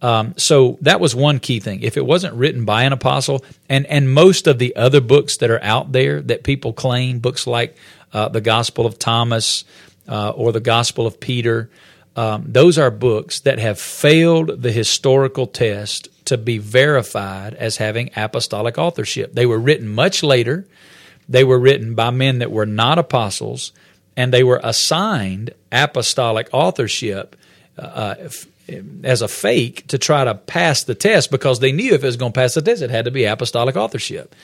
Um, 0.00 0.34
so 0.36 0.78
that 0.82 1.00
was 1.00 1.16
one 1.16 1.40
key 1.40 1.58
thing. 1.58 1.82
If 1.82 1.96
it 1.96 2.06
wasn't 2.06 2.34
written 2.34 2.64
by 2.64 2.84
an 2.84 2.92
apostle, 2.92 3.44
and 3.68 3.86
and 3.86 4.08
most 4.08 4.46
of 4.46 4.60
the 4.60 4.76
other 4.76 5.00
books 5.00 5.38
that 5.38 5.50
are 5.50 5.60
out 5.64 5.90
there 5.90 6.22
that 6.22 6.44
people 6.44 6.72
claim, 6.72 7.18
books 7.18 7.48
like 7.48 7.76
uh, 8.12 8.28
the 8.28 8.40
Gospel 8.40 8.86
of 8.86 9.00
Thomas 9.00 9.64
uh, 10.06 10.30
or 10.30 10.52
the 10.52 10.60
Gospel 10.60 11.08
of 11.08 11.18
Peter, 11.18 11.68
um, 12.14 12.44
those 12.46 12.78
are 12.78 12.92
books 12.92 13.40
that 13.40 13.58
have 13.58 13.80
failed 13.80 14.62
the 14.62 14.70
historical 14.70 15.48
test 15.48 16.08
to 16.26 16.38
be 16.38 16.58
verified 16.58 17.54
as 17.54 17.78
having 17.78 18.10
apostolic 18.14 18.78
authorship. 18.78 19.34
They 19.34 19.46
were 19.46 19.58
written 19.58 19.88
much 19.88 20.22
later. 20.22 20.68
They 21.28 21.42
were 21.42 21.58
written 21.58 21.96
by 21.96 22.10
men 22.10 22.38
that 22.38 22.52
were 22.52 22.64
not 22.64 23.00
apostles, 23.00 23.72
and 24.16 24.32
they 24.32 24.42
were 24.42 24.60
assigned 24.62 25.52
apostolic 25.70 26.48
authorship. 26.52 27.36
Uh, 27.78 28.14
as 29.04 29.22
a 29.22 29.28
fake 29.28 29.86
to 29.86 29.98
try 29.98 30.24
to 30.24 30.34
pass 30.34 30.82
the 30.82 30.94
test 30.94 31.30
because 31.30 31.60
they 31.60 31.70
knew 31.70 31.94
if 31.94 32.02
it 32.02 32.06
was 32.06 32.16
going 32.16 32.32
to 32.32 32.40
pass 32.40 32.54
the 32.54 32.62
test, 32.62 32.82
it 32.82 32.90
had 32.90 33.04
to 33.04 33.10
be 33.10 33.24
apostolic 33.24 33.76
authorship. 33.76 34.34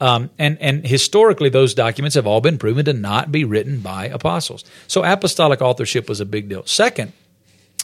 Um, 0.00 0.30
and, 0.38 0.58
and 0.60 0.86
historically, 0.86 1.48
those 1.48 1.74
documents 1.74 2.14
have 2.14 2.26
all 2.26 2.40
been 2.40 2.58
proven 2.58 2.84
to 2.86 2.92
not 2.92 3.32
be 3.32 3.44
written 3.44 3.80
by 3.80 4.06
apostles. 4.06 4.64
So 4.86 5.04
apostolic 5.04 5.60
authorship 5.60 6.08
was 6.08 6.20
a 6.20 6.24
big 6.24 6.48
deal. 6.48 6.64
Second 6.66 7.12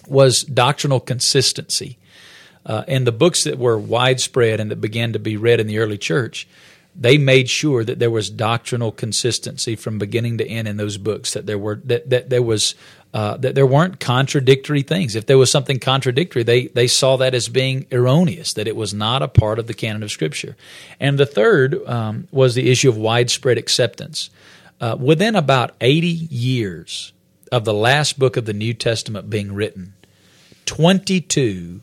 was 0.07 0.43
doctrinal 0.43 1.01
consistency. 1.01 1.99
Uh, 2.67 2.85
and 2.89 3.07
the 3.07 3.13
books 3.13 3.45
that 3.45 3.59
were 3.59 3.79
widespread 3.79 4.59
and 4.61 4.71
that 4.71 4.81
began 4.81 5.13
to 5.13 5.19
be 5.19 5.37
read 5.37 5.61
in 5.61 5.67
the 5.67 5.79
early 5.79 5.99
church, 5.99 6.49
they 6.97 7.19
made 7.19 7.49
sure 7.49 7.85
that 7.85 7.99
there 7.99 8.11
was 8.11 8.31
doctrinal 8.31 8.93
consistency 8.93 9.77
from 9.77 9.99
beginning 9.99 10.39
to 10.39 10.47
end 10.47 10.69
in 10.69 10.77
those 10.77 10.97
books. 10.97 11.33
That 11.33 11.47
there 11.47 11.59
were 11.59 11.81
that 11.85 12.11
that 12.11 12.31
there 12.31 12.43
was 12.43 12.75
uh, 13.15 13.37
that 13.37 13.55
there 13.55 13.67
weren't 13.67 14.01
contradictory 14.01 14.83
things. 14.83 15.15
If 15.15 15.27
there 15.27 15.39
was 15.39 15.49
something 15.49 15.79
contradictory, 15.79 16.43
they, 16.43 16.67
they 16.67 16.89
saw 16.89 17.17
that 17.19 17.33
as 17.33 17.49
being 17.49 17.87
erroneous, 17.93 18.55
that 18.55 18.67
it 18.67 18.75
was 18.75 18.93
not 18.93 19.23
a 19.23 19.29
part 19.29 19.61
of 19.61 19.69
the 19.69 19.75
canon 19.75 20.03
of 20.03 20.11
Scripture. 20.11 20.57
And 20.99 21.17
the 21.17 21.25
third 21.25 21.81
um, 21.87 22.27
was 22.33 22.57
the 22.57 22.69
issue 22.73 22.89
of 22.89 22.97
widespread 22.97 23.57
acceptance. 23.57 24.31
Uh, 24.81 24.97
within 24.99 25.37
about 25.37 25.77
80 25.81 26.09
years 26.09 27.13
of 27.53 27.65
the 27.65 27.73
last 27.73 28.19
book 28.19 28.37
of 28.37 28.47
the 28.47 28.53
New 28.53 28.75
Testament 28.75 29.31
being 29.31 29.55
written, 29.55 29.95
22 30.67 31.83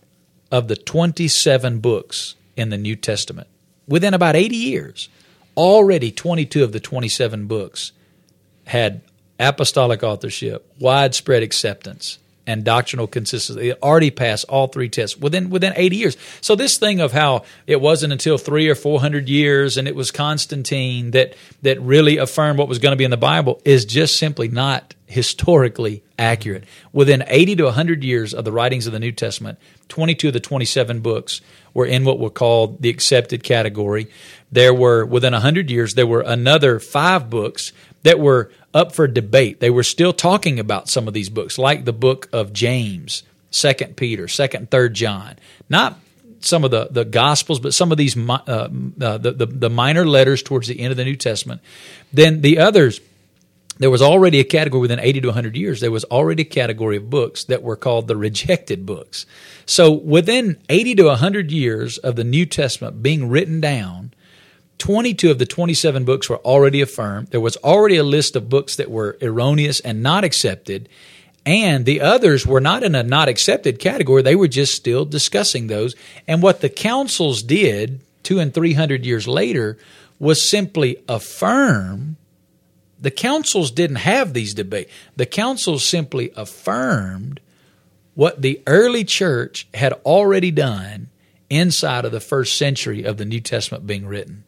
of 0.52 0.68
the 0.68 0.76
27 0.76 1.80
books 1.80 2.36
in 2.58 2.72
the 2.72 2.78
New 2.78 2.98
Testament, 2.98 3.48
within 3.92 4.14
about 4.14 4.36
80 4.36 4.56
years, 4.56 5.10
already 5.56 6.12
22 6.12 6.64
of 6.64 6.72
the 6.72 6.80
27 6.80 7.46
books 7.46 7.92
had 8.66 9.02
apostolic 9.40 10.02
authorship, 10.02 10.66
widespread 10.80 11.44
acceptance, 11.44 12.18
and 12.48 12.64
doctrinal 12.64 13.08
consistency. 13.08 13.70
It 13.70 13.80
already 13.84 14.12
passed 14.12 14.46
all 14.50 14.68
three 14.68 14.90
tests 14.90 15.18
within 15.18 15.50
within 15.50 15.74
80 15.76 15.96
years. 15.96 16.18
So 16.42 16.56
this 16.56 16.78
thing 16.78 17.00
of 17.00 17.12
how 17.12 17.44
it 17.68 17.80
wasn't 17.80 18.14
until 18.14 18.38
three 18.38 18.68
or 18.70 18.76
four 18.76 19.00
hundred 19.00 19.30
years 19.30 19.78
and 19.78 19.88
it 19.88 19.96
was 19.96 20.10
Constantine 20.10 21.12
that 21.12 21.36
that 21.62 21.80
really 21.82 22.18
affirmed 22.18 22.58
what 22.58 22.68
was 22.68 22.80
going 22.80 22.94
to 22.94 22.98
be 22.98 23.04
in 23.04 23.12
the 23.12 23.18
Bible 23.18 23.62
is 23.64 23.86
just 23.86 24.18
simply 24.18 24.48
not 24.48 24.96
historically 25.12 26.04
accurate. 26.18 26.64
Within 26.94 27.24
80 27.28 27.58
to 27.58 27.64
100 27.66 28.04
years 28.04 28.34
of 28.34 28.46
the 28.46 28.52
writings 28.52 28.88
of 28.88 28.94
the 28.94 29.00
New 29.00 29.12
Testament, 29.12 29.60
22 29.90 30.28
of 30.28 30.34
the 30.34 30.40
27 30.40 31.02
books 31.02 31.42
were 31.74 31.86
in 31.86 32.06
what 32.06 32.20
were 32.20 32.30
called 32.30 32.82
the 32.82 32.90
accepted 32.90 33.44
category. 33.44 34.08
There 34.52 34.74
were 34.74 35.06
within 35.06 35.34
100 35.34 35.70
years 35.70 35.94
there 35.94 36.08
were 36.08 36.22
another 36.22 36.80
5 36.80 37.30
books 37.30 37.74
that 38.04 38.20
were 38.20 38.52
up 38.74 38.94
for 38.94 39.08
debate. 39.08 39.60
They 39.60 39.70
were 39.70 39.84
still 39.84 40.14
talking 40.14 40.60
about 40.60 40.90
some 40.90 41.08
of 41.08 41.14
these 41.14 41.30
books, 41.30 41.58
like 41.58 41.86
the 41.86 41.94
book 41.94 42.30
of 42.34 42.54
James, 42.54 43.24
Second 43.52 43.98
Peter, 43.98 44.28
Second, 44.28 44.72
Third 44.72 44.94
John. 44.94 45.38
Not 45.70 46.00
some 46.40 46.64
of 46.64 46.72
the, 46.72 46.88
the 46.90 47.06
Gospels, 47.06 47.60
but 47.60 47.74
some 47.74 47.92
of 47.92 47.98
these 47.98 48.18
uh, 48.18 48.32
uh, 48.32 48.68
the, 48.98 49.32
the, 49.32 49.46
the 49.46 49.70
minor 49.70 50.06
letters 50.06 50.42
towards 50.42 50.68
the 50.68 50.80
end 50.80 50.92
of 50.92 50.98
the 50.98 51.06
New 51.06 51.16
Testament. 51.16 51.62
Then 52.12 52.42
the 52.42 52.60
others, 52.60 53.00
there 53.82 53.90
was 53.90 54.02
already 54.04 54.40
a 54.40 54.44
category 54.44 54.82
within 54.82 55.00
80 55.00 55.22
to 55.22 55.28
100 55.30 55.58
years. 55.58 55.80
There 55.80 55.90
was 55.90 56.04
already 56.06 56.44
a 56.44 56.46
category 56.46 56.98
of 56.98 57.10
books 57.10 57.46
that 57.46 57.64
were 57.64 57.76
called 57.76 58.08
the 58.08 58.16
rejected 58.16 58.86
books. 58.86 59.26
So 59.66 59.92
within 59.92 60.60
80 60.70 60.96
to 60.96 61.04
100 61.06 61.52
years 61.52 61.98
of 61.98 62.16
the 62.16 62.24
New 62.24 62.46
Testament 62.46 63.02
being 63.02 63.28
written 63.28 63.60
down, 63.60 64.14
22 64.78 65.32
of 65.32 65.40
the 65.40 65.48
27 65.48 66.06
books 66.06 66.30
were 66.30 66.38
already 66.38 66.82
affirmed. 66.82 67.30
There 67.30 67.42
was 67.42 67.58
already 67.58 67.98
a 67.98 68.04
list 68.04 68.36
of 68.36 68.50
books 68.50 68.76
that 68.76 68.92
were 68.92 69.18
erroneous 69.20 69.80
and 69.80 70.04
not 70.04 70.24
accepted. 70.24 70.88
And 71.44 71.84
the 71.84 72.02
others 72.02 72.46
were 72.46 72.62
not 72.62 72.84
in 72.84 72.94
a 72.94 73.02
not 73.02 73.30
accepted 73.30 73.80
category. 73.80 74.22
They 74.22 74.36
were 74.36 74.48
just 74.48 74.76
still 74.76 75.06
discussing 75.06 75.66
those. 75.66 75.96
And 76.28 76.44
what 76.44 76.62
the 76.62 76.70
councils 76.70 77.42
did 77.42 78.02
two 78.22 78.40
and 78.40 78.54
three 78.54 78.74
hundred 78.74 79.08
years 79.08 79.28
later 79.28 79.80
was 80.20 80.48
simply 80.48 80.98
affirm. 81.10 82.18
The 83.02 83.12
councils 83.12 83.72
didn't 83.72 83.98
have 83.98 84.34
these 84.34 84.54
debates. 84.54 84.92
The 85.16 85.26
councils 85.26 85.84
simply 85.84 86.32
affirmed 86.36 87.40
what 88.14 88.42
the 88.42 88.62
early 88.68 89.04
church 89.04 89.68
had 89.74 89.94
already 90.06 90.52
done 90.52 91.10
inside 91.50 92.06
of 92.06 92.12
the 92.12 92.20
first 92.20 92.58
century 92.58 93.04
of 93.04 93.18
the 93.18 93.26
New 93.26 93.42
Testament 93.42 93.88
being 93.88 94.06
written. 94.06 94.44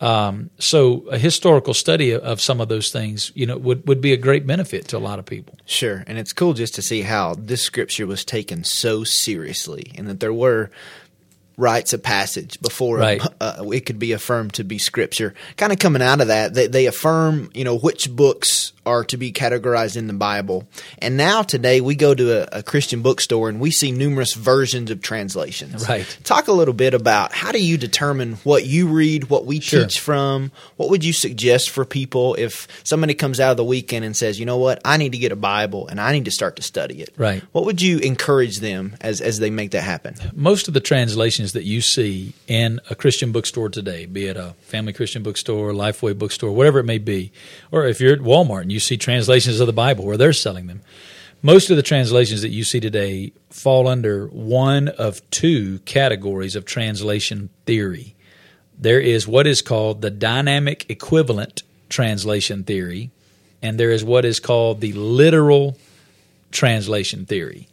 Um, 0.00 0.50
so 0.58 1.06
a 1.08 1.18
historical 1.18 1.72
study 1.72 2.14
of 2.14 2.40
some 2.40 2.60
of 2.60 2.68
those 2.68 2.92
things, 2.92 3.32
you 3.34 3.46
know, 3.46 3.56
would, 3.56 3.88
would 3.88 4.02
be 4.02 4.12
a 4.12 4.18
great 4.18 4.46
benefit 4.46 4.88
to 4.88 4.98
a 4.98 4.98
lot 4.98 5.18
of 5.18 5.24
people. 5.24 5.58
Sure. 5.64 6.04
And 6.06 6.18
it's 6.18 6.34
cool 6.34 6.52
just 6.52 6.74
to 6.74 6.82
see 6.82 7.02
how 7.02 7.34
this 7.34 7.62
scripture 7.62 8.06
was 8.06 8.24
taken 8.24 8.62
so 8.62 9.04
seriously 9.04 9.92
and 9.96 10.06
that 10.08 10.20
there 10.20 10.34
were 10.34 10.70
rites 11.56 11.92
of 11.92 12.02
passage 12.02 12.60
before 12.60 12.98
right. 12.98 13.22
uh, 13.40 13.64
it 13.72 13.86
could 13.86 13.98
be 13.98 14.12
affirmed 14.12 14.54
to 14.54 14.64
be 14.64 14.78
scripture. 14.78 15.34
Kind 15.56 15.72
of 15.72 15.78
coming 15.78 16.02
out 16.02 16.20
of 16.20 16.28
that, 16.28 16.54
they, 16.54 16.66
they 16.66 16.86
affirm, 16.86 17.50
you 17.54 17.64
know, 17.64 17.78
which 17.78 18.10
books 18.10 18.72
are 18.86 19.04
to 19.04 19.16
be 19.16 19.32
categorized 19.32 19.96
in 19.96 20.06
the 20.06 20.12
Bible. 20.12 20.66
And 20.98 21.16
now 21.16 21.42
today 21.42 21.80
we 21.80 21.96
go 21.96 22.14
to 22.14 22.54
a, 22.54 22.60
a, 22.60 22.62
Christian 22.62 23.02
bookstore 23.02 23.48
and 23.48 23.58
we 23.58 23.72
see 23.72 23.90
numerous 23.90 24.34
versions 24.34 24.92
of 24.92 25.02
translations. 25.02 25.88
Right. 25.88 26.18
Talk 26.22 26.46
a 26.46 26.52
little 26.52 26.72
bit 26.72 26.94
about 26.94 27.32
how 27.32 27.50
do 27.50 27.62
you 27.62 27.76
determine 27.76 28.34
what 28.44 28.64
you 28.64 28.86
read, 28.86 29.28
what 29.28 29.44
we 29.44 29.60
sure. 29.60 29.82
teach 29.82 29.98
from? 29.98 30.52
What 30.76 30.90
would 30.90 31.04
you 31.04 31.12
suggest 31.12 31.70
for 31.70 31.84
people 31.84 32.36
if 32.36 32.68
somebody 32.84 33.14
comes 33.14 33.40
out 33.40 33.50
of 33.50 33.56
the 33.56 33.64
weekend 33.64 34.04
and 34.04 34.16
says, 34.16 34.38
you 34.38 34.46
know 34.46 34.58
what, 34.58 34.80
I 34.84 34.96
need 34.98 35.12
to 35.12 35.18
get 35.18 35.32
a 35.32 35.36
Bible 35.36 35.88
and 35.88 36.00
I 36.00 36.12
need 36.12 36.26
to 36.26 36.30
start 36.30 36.56
to 36.56 36.62
study 36.62 37.02
it? 37.02 37.12
Right. 37.16 37.42
What 37.50 37.64
would 37.64 37.82
you 37.82 37.98
encourage 37.98 38.60
them 38.60 38.96
as, 39.00 39.20
as 39.20 39.40
they 39.40 39.50
make 39.50 39.72
that 39.72 39.82
happen? 39.82 40.14
Most 40.32 40.68
of 40.68 40.74
the 40.74 40.80
translations 40.80 41.45
that 41.52 41.64
you 41.64 41.80
see 41.80 42.34
in 42.46 42.80
a 42.90 42.94
Christian 42.94 43.32
bookstore 43.32 43.68
today, 43.68 44.06
be 44.06 44.26
it 44.26 44.36
a 44.36 44.54
family 44.60 44.92
Christian 44.92 45.22
bookstore, 45.22 45.72
Lifeway 45.72 46.16
bookstore, 46.16 46.52
whatever 46.52 46.78
it 46.78 46.84
may 46.84 46.98
be, 46.98 47.32
or 47.70 47.86
if 47.86 48.00
you're 48.00 48.12
at 48.12 48.20
Walmart 48.20 48.62
and 48.62 48.72
you 48.72 48.80
see 48.80 48.96
translations 48.96 49.60
of 49.60 49.66
the 49.66 49.72
Bible 49.72 50.04
where 50.04 50.16
they're 50.16 50.32
selling 50.32 50.66
them. 50.66 50.82
Most 51.42 51.70
of 51.70 51.76
the 51.76 51.82
translations 51.82 52.42
that 52.42 52.48
you 52.48 52.64
see 52.64 52.80
today 52.80 53.32
fall 53.50 53.86
under 53.86 54.26
one 54.28 54.88
of 54.88 55.28
two 55.30 55.78
categories 55.80 56.56
of 56.56 56.64
translation 56.64 57.50
theory. 57.66 58.14
There 58.78 59.00
is 59.00 59.28
what 59.28 59.46
is 59.46 59.62
called 59.62 60.02
the 60.02 60.10
dynamic 60.10 60.86
equivalent 60.88 61.62
translation 61.88 62.64
theory, 62.64 63.10
and 63.62 63.78
there 63.78 63.90
is 63.90 64.02
what 64.02 64.24
is 64.24 64.40
called 64.40 64.80
the 64.80 64.92
literal 64.92 65.78
translation 66.50 67.26
theory. 67.26 67.68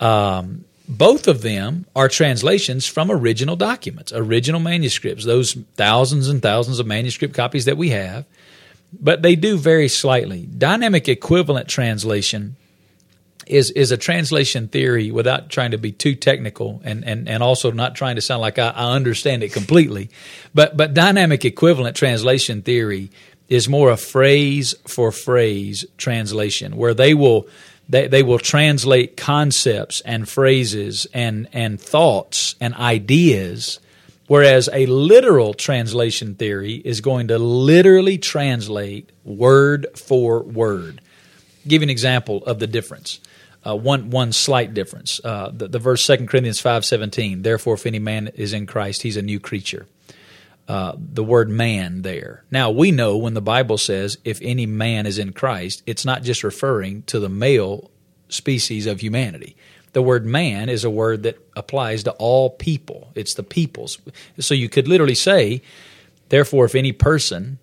Um, 0.00 0.64
both 0.88 1.28
of 1.28 1.42
them 1.42 1.86
are 1.94 2.08
translations 2.08 2.86
from 2.86 3.10
original 3.10 3.56
documents, 3.56 4.12
original 4.14 4.60
manuscripts, 4.60 5.24
those 5.24 5.52
thousands 5.76 6.28
and 6.28 6.40
thousands 6.40 6.78
of 6.78 6.86
manuscript 6.86 7.34
copies 7.34 7.66
that 7.66 7.76
we 7.76 7.90
have 7.90 8.24
but 8.92 9.22
they 9.22 9.36
do 9.36 9.56
vary 9.58 9.88
slightly. 9.88 10.46
Dynamic 10.46 11.08
equivalent 11.08 11.68
translation 11.68 12.56
is 13.46 13.70
is 13.70 13.90
a 13.92 13.96
translation 13.96 14.68
theory 14.68 15.10
without 15.10 15.48
trying 15.48 15.70
to 15.70 15.78
be 15.78 15.90
too 15.90 16.14
technical 16.14 16.82
and, 16.84 17.02
and, 17.04 17.28
and 17.28 17.42
also 17.42 17.70
not 17.70 17.94
trying 17.94 18.16
to 18.16 18.20
sound 18.20 18.42
like 18.42 18.58
I, 18.58 18.68
I 18.68 18.94
understand 18.94 19.42
it 19.42 19.52
completely. 19.52 20.10
But 20.54 20.76
but 20.76 20.94
dynamic 20.94 21.44
equivalent 21.44 21.96
translation 21.96 22.62
theory 22.62 23.10
is 23.48 23.68
more 23.68 23.90
a 23.90 23.96
phrase 23.96 24.74
for 24.86 25.10
phrase 25.10 25.86
translation 25.96 26.76
where 26.76 26.92
they 26.92 27.14
will 27.14 27.46
they, 27.88 28.06
they 28.08 28.22
will 28.22 28.38
translate 28.38 29.16
concepts 29.16 30.00
and 30.02 30.28
phrases 30.28 31.06
and, 31.12 31.48
and 31.52 31.80
thoughts 31.80 32.54
and 32.60 32.74
ideas 32.74 33.80
Whereas 34.28 34.68
a 34.72 34.84
literal 34.86 35.54
translation 35.54 36.34
theory 36.34 36.74
is 36.74 37.00
going 37.00 37.28
to 37.28 37.38
literally 37.38 38.18
translate 38.18 39.10
word 39.24 39.86
for 39.96 40.42
word. 40.42 41.00
I'll 41.00 41.68
give 41.68 41.80
you 41.80 41.86
an 41.86 41.90
example 41.90 42.44
of 42.44 42.58
the 42.58 42.66
difference. 42.66 43.20
Uh, 43.66 43.74
one 43.74 44.10
one 44.10 44.32
slight 44.32 44.74
difference. 44.74 45.18
Uh, 45.24 45.50
the, 45.52 45.66
the, 45.68 45.78
verse 45.78 46.04
Second 46.04 46.28
Corinthians 46.28 46.60
five 46.60 46.84
seventeen. 46.84 47.42
Therefore, 47.42 47.74
if 47.74 47.86
any 47.86 47.98
man 47.98 48.28
is 48.34 48.52
in 48.52 48.66
Christ, 48.66 49.02
he's 49.02 49.16
a 49.16 49.22
new 49.22 49.40
creature. 49.40 49.86
Uh, 50.68 50.92
the 50.98 51.24
word 51.24 51.48
man 51.48 52.02
there. 52.02 52.44
Now 52.50 52.70
we 52.70 52.92
know 52.92 53.16
when 53.16 53.32
the 53.32 53.40
Bible 53.40 53.78
says 53.78 54.18
if 54.22 54.38
any 54.42 54.66
man 54.66 55.06
is 55.06 55.18
in 55.18 55.32
Christ, 55.32 55.82
it's 55.86 56.04
not 56.04 56.22
just 56.22 56.44
referring 56.44 57.04
to 57.04 57.18
the 57.18 57.30
male 57.30 57.90
species 58.28 58.86
of 58.86 59.00
humanity. 59.00 59.56
The 59.94 60.02
word 60.02 60.26
man 60.26 60.68
is 60.68 60.84
a 60.84 60.90
word 60.90 61.22
that 61.22 61.38
applies 61.56 62.04
to 62.04 62.12
all 62.12 62.50
people. 62.50 63.10
It's 63.14 63.32
the 63.32 63.42
peoples. 63.42 63.98
So 64.38 64.52
you 64.52 64.68
could 64.68 64.86
literally 64.86 65.14
say, 65.14 65.62
therefore, 66.28 66.66
if 66.66 66.74
any 66.74 66.92
person 66.92 67.58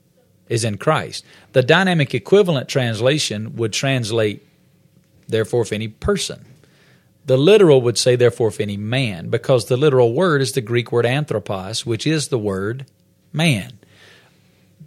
is 0.50 0.63
in 0.63 0.78
Christ. 0.78 1.24
The 1.54 1.63
dynamic 1.63 2.13
equivalent 2.13 2.70
translation 2.70 3.56
would 3.56 3.74
translate, 3.74 4.46
therefore, 5.28 5.62
if 5.62 5.72
any 5.72 5.88
person. 5.88 6.46
The 7.26 7.38
literal 7.38 7.82
would 7.82 7.98
say, 7.98 8.15
therefore, 8.15 8.50
if 8.50 8.60
any 8.60 8.78
man, 8.78 9.30
because 9.30 9.65
the 9.65 9.78
literal 9.78 10.13
word 10.13 10.41
is 10.41 10.52
the 10.52 10.62
Greek 10.62 10.91
word 10.91 11.06
anthropos, 11.06 11.86
which 11.86 12.06
is 12.06 12.28
the 12.28 12.38
word 12.38 12.86
man. 13.36 13.74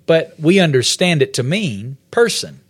But 0.06 0.34
we 0.38 0.58
understand 0.58 1.22
it 1.22 1.34
to 1.34 1.42
mean 1.42 1.98
person. 2.10 2.60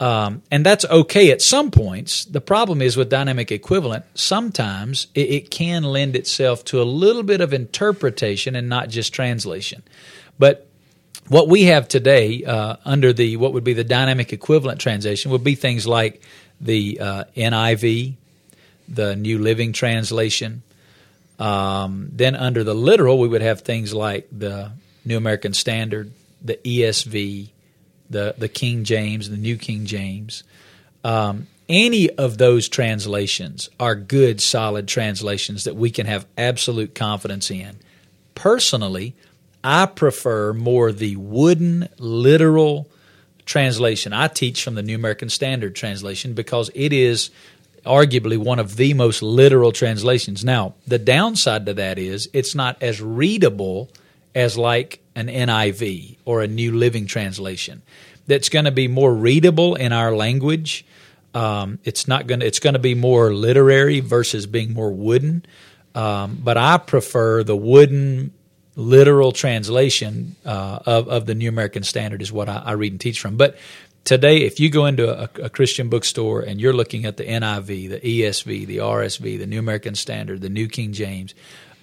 Um, 0.00 0.42
and 0.50 0.64
that's 0.64 0.84
okay 0.84 1.32
at 1.32 1.42
some 1.42 1.72
points. 1.72 2.24
The 2.24 2.40
problem 2.40 2.80
is 2.80 2.96
with 2.96 3.08
dynamic 3.10 3.50
equivalent, 3.50 4.04
sometimes 4.14 5.08
it, 5.14 5.30
it, 5.30 5.50
can 5.50 5.82
lend 5.82 6.14
itself 6.14 6.64
to 6.66 6.80
a 6.80 6.84
little 6.84 7.24
bit 7.24 7.40
of 7.40 7.52
interpretation 7.52 8.54
and 8.54 8.68
not 8.68 8.90
just 8.90 9.12
translation. 9.12 9.82
But 10.38 10.68
what 11.26 11.48
we 11.48 11.64
have 11.64 11.88
today 11.88 12.44
uh, 12.44 12.76
under 12.84 13.12
the 13.12 13.36
what 13.38 13.52
would 13.52 13.64
be 13.64 13.74
the 13.74 13.82
dynamic 13.82 14.32
equivalent 14.32 14.80
translation 14.80 15.32
would 15.32 15.42
be 15.42 15.56
things 15.56 15.84
like 15.84 16.22
the 16.60 17.00
uh, 17.00 17.24
NIV, 17.36 18.14
the 18.88 19.16
New 19.16 19.38
Living 19.38 19.72
Translation. 19.72 20.62
Um, 21.40 22.10
then 22.12 22.34
under 22.34 22.62
the 22.62 22.74
literal, 22.74 23.18
we 23.18 23.28
would 23.28 23.42
have 23.42 23.60
things 23.62 23.92
like 23.92 24.28
the 24.30 24.72
New 25.08 25.16
American 25.16 25.54
Standard, 25.54 26.12
the 26.42 26.58
ESV, 26.64 27.50
the 28.10 28.34
the 28.38 28.48
King 28.48 28.84
James, 28.84 29.28
the 29.28 29.36
New 29.36 29.56
King 29.56 29.86
James. 29.86 30.44
Um, 31.02 31.46
any 31.68 32.10
of 32.10 32.38
those 32.38 32.68
translations 32.68 33.68
are 33.78 33.94
good, 33.94 34.40
solid 34.40 34.88
translations 34.88 35.64
that 35.64 35.76
we 35.76 35.90
can 35.90 36.06
have 36.06 36.26
absolute 36.36 36.94
confidence 36.94 37.50
in. 37.50 37.76
Personally, 38.34 39.14
I 39.62 39.86
prefer 39.86 40.52
more 40.52 40.92
the 40.92 41.16
wooden, 41.16 41.88
literal 41.98 42.88
translation. 43.44 44.12
I 44.12 44.28
teach 44.28 44.62
from 44.62 44.76
the 44.76 44.82
New 44.82 44.94
American 44.94 45.28
Standard 45.28 45.74
translation 45.74 46.34
because 46.34 46.70
it 46.74 46.92
is 46.92 47.30
arguably 47.84 48.38
one 48.38 48.58
of 48.58 48.76
the 48.76 48.94
most 48.94 49.22
literal 49.22 49.72
translations. 49.72 50.44
Now, 50.44 50.74
the 50.86 50.98
downside 50.98 51.66
to 51.66 51.74
that 51.74 51.98
is 51.98 52.28
it's 52.32 52.54
not 52.54 52.82
as 52.82 53.00
readable 53.00 53.90
as 54.34 54.56
like 54.56 55.00
an 55.14 55.28
NIV 55.28 56.18
or 56.24 56.42
a 56.42 56.46
New 56.46 56.76
Living 56.76 57.06
Translation 57.06 57.82
that's 58.26 58.48
going 58.48 58.66
to 58.66 58.70
be 58.70 58.86
more 58.86 59.12
readable 59.12 59.74
in 59.74 59.92
our 59.92 60.14
language. 60.14 60.84
Um, 61.34 61.78
it's 61.84 62.06
not 62.06 62.26
going 62.26 62.40
to. 62.40 62.46
It's 62.46 62.60
going 62.60 62.74
to 62.74 62.78
be 62.78 62.94
more 62.94 63.34
literary 63.34 64.00
versus 64.00 64.46
being 64.46 64.72
more 64.72 64.92
wooden. 64.92 65.44
Um, 65.94 66.38
but 66.42 66.56
I 66.56 66.78
prefer 66.78 67.42
the 67.42 67.56
wooden, 67.56 68.32
literal 68.76 69.32
translation 69.32 70.36
uh, 70.44 70.78
of 70.86 71.08
of 71.08 71.26
the 71.26 71.34
New 71.34 71.48
American 71.48 71.82
Standard 71.82 72.22
is 72.22 72.30
what 72.30 72.48
I, 72.48 72.62
I, 72.64 72.72
read 72.72 72.92
and 72.92 73.00
teach 73.00 73.20
from. 73.20 73.36
But 73.36 73.58
today, 74.04 74.38
if 74.38 74.60
you 74.60 74.70
go 74.70 74.86
into 74.86 75.08
a, 75.08 75.28
a, 75.42 75.50
Christian 75.50 75.88
bookstore 75.88 76.40
and 76.40 76.60
you're 76.60 76.72
looking 76.72 77.04
at 77.04 77.16
the 77.16 77.24
NIV, 77.24 77.90
the 77.90 78.00
ESV, 78.00 78.66
the 78.66 78.78
RSV, 78.78 79.38
the 79.38 79.46
New 79.46 79.58
American 79.58 79.94
Standard, 79.94 80.40
the 80.40 80.48
New 80.48 80.68
King 80.68 80.92
James, 80.92 81.34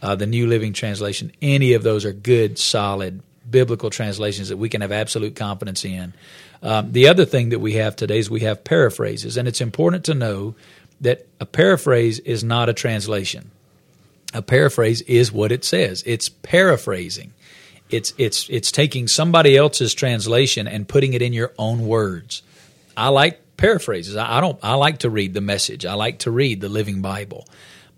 uh, 0.06 0.14
the 0.14 0.28
New 0.28 0.46
Living 0.46 0.72
Translation, 0.72 1.32
any 1.42 1.74
of 1.74 1.82
those 1.82 2.06
are 2.06 2.14
good, 2.14 2.60
solid 2.60 3.24
biblical 3.50 3.90
translations 3.90 4.50
that 4.50 4.58
we 4.58 4.70
can 4.70 4.82
have 4.82 4.92
absolute 4.92 5.36
confidence 5.36 5.84
in. 5.84 6.14
Um, 6.62 6.92
the 6.92 7.08
other 7.08 7.26
thing 7.26 7.50
that 7.50 7.60
we 7.60 7.74
have 7.74 7.96
today 7.96 8.20
is 8.20 8.30
we 8.30 8.42
have 8.42 8.64
paraphrases, 8.64 9.36
and 9.36 9.48
it's 9.48 9.62
important 9.62 10.06
to 10.06 10.14
know 10.14 10.54
that 11.02 11.26
a 11.40 11.46
paraphrase 11.48 12.20
is 12.20 12.44
not 12.44 12.70
a 12.70 12.74
translation. 12.74 13.50
A 14.32 14.44
paraphrase 14.44 15.02
is 15.02 15.32
what 15.32 15.52
it 15.52 15.66
says. 15.66 16.04
It's 16.06 16.30
paraphrasing. 16.30 17.34
It's 17.90 18.14
it's 18.20 18.48
it's 18.50 18.72
taking 18.72 19.08
somebody 19.08 19.58
else's 19.58 19.96
translation 19.96 20.68
and 20.68 20.88
putting 20.88 21.14
it 21.14 21.24
in 21.24 21.34
your 21.34 21.52
own 21.58 21.88
words. 21.88 22.44
I 22.96 23.10
like 23.10 23.58
paraphrases. 23.58 24.16
I, 24.16 24.38
I 24.38 24.42
don't. 24.42 24.60
I 24.62 24.76
like 24.76 25.00
to 25.00 25.10
read 25.10 25.34
the 25.34 25.42
message. 25.42 25.84
I 25.84 25.96
like 25.96 26.20
to 26.20 26.32
read 26.32 26.62
the 26.62 26.70
Living 26.70 27.02
Bible, 27.02 27.48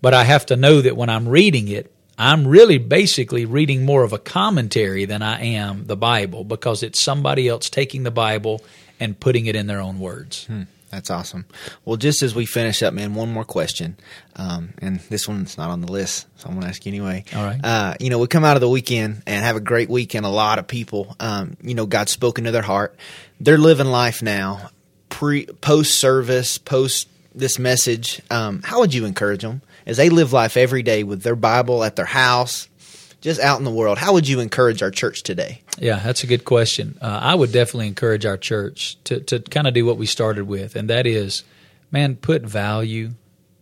but 0.00 0.14
I 0.14 0.24
have 0.24 0.46
to 0.46 0.56
know 0.56 0.80
that 0.80 0.96
when 0.96 1.10
I'm 1.10 1.28
reading 1.28 1.68
it, 1.68 1.92
I'm 2.18 2.46
really 2.46 2.78
basically 2.78 3.44
reading 3.44 3.84
more 3.84 4.02
of 4.02 4.12
a 4.12 4.18
commentary 4.18 5.04
than 5.04 5.22
I 5.22 5.40
am 5.40 5.86
the 5.86 5.96
Bible 5.96 6.42
because 6.42 6.82
it's 6.82 7.00
somebody 7.00 7.48
else 7.48 7.70
taking 7.70 8.02
the 8.02 8.10
Bible 8.10 8.60
and 8.98 9.18
putting 9.18 9.46
it 9.46 9.54
in 9.54 9.68
their 9.68 9.80
own 9.80 10.00
words. 10.00 10.46
Hmm. 10.46 10.62
That's 10.90 11.10
awesome. 11.10 11.44
Well, 11.84 11.96
just 11.96 12.22
as 12.22 12.34
we 12.34 12.46
finish 12.46 12.82
up, 12.82 12.94
man, 12.94 13.14
one 13.14 13.30
more 13.30 13.44
question. 13.44 13.98
Um, 14.36 14.70
and 14.78 15.00
this 15.00 15.28
one's 15.28 15.58
not 15.58 15.68
on 15.68 15.82
the 15.82 15.92
list, 15.92 16.26
so 16.36 16.48
I'm 16.48 16.54
going 16.54 16.62
to 16.62 16.68
ask 16.68 16.84
you 16.86 16.90
anyway. 16.90 17.24
All 17.36 17.44
right. 17.44 17.60
Uh, 17.62 17.94
you 18.00 18.08
know, 18.08 18.18
we 18.18 18.26
come 18.26 18.44
out 18.44 18.56
of 18.56 18.62
the 18.62 18.70
weekend 18.70 19.22
and 19.26 19.44
have 19.44 19.56
a 19.56 19.60
great 19.60 19.90
weekend. 19.90 20.24
A 20.24 20.30
lot 20.30 20.58
of 20.58 20.66
people, 20.66 21.14
um, 21.20 21.58
you 21.62 21.74
know, 21.74 21.84
God's 21.84 22.12
spoken 22.12 22.44
to 22.44 22.52
their 22.52 22.62
heart. 22.62 22.96
They're 23.38 23.58
living 23.58 23.86
life 23.86 24.22
now, 24.22 24.70
pre, 25.10 25.44
post 25.46 25.94
service, 25.94 26.56
post 26.56 27.08
this 27.34 27.58
message. 27.58 28.22
Um, 28.30 28.62
how 28.62 28.80
would 28.80 28.94
you 28.94 29.04
encourage 29.04 29.42
them? 29.42 29.60
As 29.88 29.96
they 29.96 30.10
live 30.10 30.34
life 30.34 30.58
every 30.58 30.82
day 30.82 31.02
with 31.02 31.22
their 31.22 31.34
Bible 31.34 31.82
at 31.82 31.96
their 31.96 32.04
house, 32.04 32.68
just 33.22 33.40
out 33.40 33.58
in 33.58 33.64
the 33.64 33.70
world, 33.70 33.96
how 33.96 34.12
would 34.12 34.28
you 34.28 34.38
encourage 34.38 34.82
our 34.82 34.90
church 34.90 35.22
today? 35.22 35.62
Yeah, 35.78 35.98
that's 35.98 36.22
a 36.22 36.26
good 36.26 36.44
question. 36.44 36.98
Uh, 37.00 37.18
I 37.22 37.34
would 37.34 37.50
definitely 37.50 37.88
encourage 37.88 38.26
our 38.26 38.36
church 38.36 39.02
to, 39.04 39.20
to 39.20 39.40
kind 39.40 39.66
of 39.66 39.72
do 39.72 39.86
what 39.86 39.96
we 39.96 40.04
started 40.04 40.44
with, 40.44 40.76
and 40.76 40.90
that 40.90 41.06
is, 41.06 41.42
man, 41.90 42.16
put 42.16 42.42
value 42.42 43.12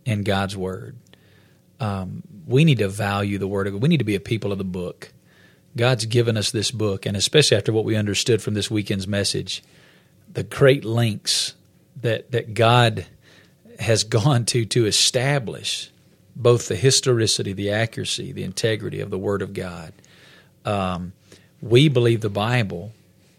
in 0.05 0.25
God's 0.25 0.57
Word. 0.57 0.97
Um, 1.79 2.25
we 2.45 2.65
need 2.65 2.79
to 2.79 2.89
value 2.89 3.39
the 3.39 3.49
Word 3.49 3.69
of 3.69 3.75
God. 3.75 3.83
We 3.83 3.89
need 3.89 3.99
to 3.99 4.05
be 4.05 4.17
a 4.17 4.21
people 4.21 4.51
of 4.51 4.59
the 4.59 4.65
book. 4.65 5.13
God's 5.77 6.07
given 6.07 6.37
us 6.37 6.51
this 6.51 6.73
book, 6.73 7.07
and 7.07 7.17
especially 7.17 7.57
after 7.57 7.73
what 7.73 7.85
we 7.85 7.95
understood 7.95 8.43
from 8.43 8.55
this 8.55 8.71
weekend's 8.71 9.07
message, 9.07 9.63
the 10.33 10.43
great 10.43 10.85
lengths 10.85 11.55
that, 12.03 12.33
that 12.33 12.55
God 12.55 13.07
has 13.79 14.03
gone 14.05 14.45
to 14.47 14.65
to 14.67 14.87
establish 14.87 15.93
both 16.37 16.69
the 16.69 16.77
historicity, 16.77 17.55
the 17.55 17.71
accuracy, 17.71 18.31
the 18.31 18.45
integrity 18.45 19.01
of 19.01 19.11
the 19.11 19.19
Word 19.19 19.41
of 19.41 19.55
God. 19.55 19.95
Um, 20.67 21.15
we 21.63 21.89
believe 21.89 22.21
the 22.21 22.29
Bible 22.29 22.93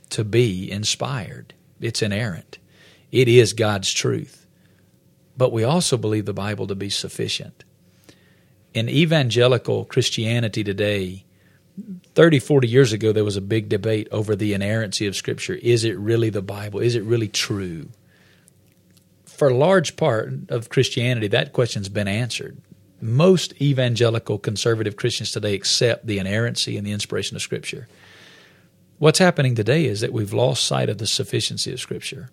to 0.10 0.23
be 0.23 0.69
inspired, 0.69 1.53
it's 1.79 2.01
inerrant, 2.01 2.57
it 3.12 3.27
is 3.27 3.53
God's 3.53 3.93
truth. 3.93 4.47
But 5.38 5.51
we 5.51 5.63
also 5.63 5.97
believe 5.97 6.25
the 6.25 6.33
Bible 6.33 6.65
to 6.65 6.73
be 6.73 6.89
sufficient. 6.89 7.63
In 8.73 8.89
evangelical 8.89 9.86
Christianity 9.86 10.63
today, 10.63 11.23
30, 12.15 12.39
40 12.39 12.67
years 12.67 12.91
ago, 12.91 13.12
there 13.12 13.23
was 13.23 13.38
a 13.38 13.41
big 13.41 13.69
debate 13.69 14.07
over 14.12 14.36
the 14.36 14.53
inerrancy 14.53 15.05
of 15.05 15.15
Scripture. 15.15 15.53
Is 15.53 15.83
it 15.83 15.95
really 15.99 16.31
the 16.31 16.41
Bible? 16.41 16.79
Is 16.79 16.95
it 16.95 17.03
really 17.03 17.27
true? 17.27 17.89
For 19.25 19.49
a 19.49 19.53
large 19.53 19.95
part 19.95 20.33
of 20.49 20.69
Christianity, 20.69 21.27
that 21.27 21.53
question's 21.53 21.89
been 21.89 22.07
answered 22.07 22.57
most 23.01 23.60
evangelical 23.62 24.38
conservative 24.38 24.95
Christians 24.95 25.31
today 25.31 25.53
accept 25.53 26.07
the 26.07 26.19
inerrancy 26.19 26.77
and 26.77 26.86
the 26.86 26.91
inspiration 26.91 27.36
of 27.36 27.41
Scripture. 27.41 27.88
What's 28.99 29.19
happening 29.19 29.55
today 29.55 29.86
is 29.86 30.01
that 30.01 30.13
we've 30.13 30.33
lost 30.33 30.65
sight 30.65 30.89
of 30.89 30.97
the 30.97 31.05
sufficiency 31.05 31.71
of 31.71 31.79
Scripture, 31.79 32.29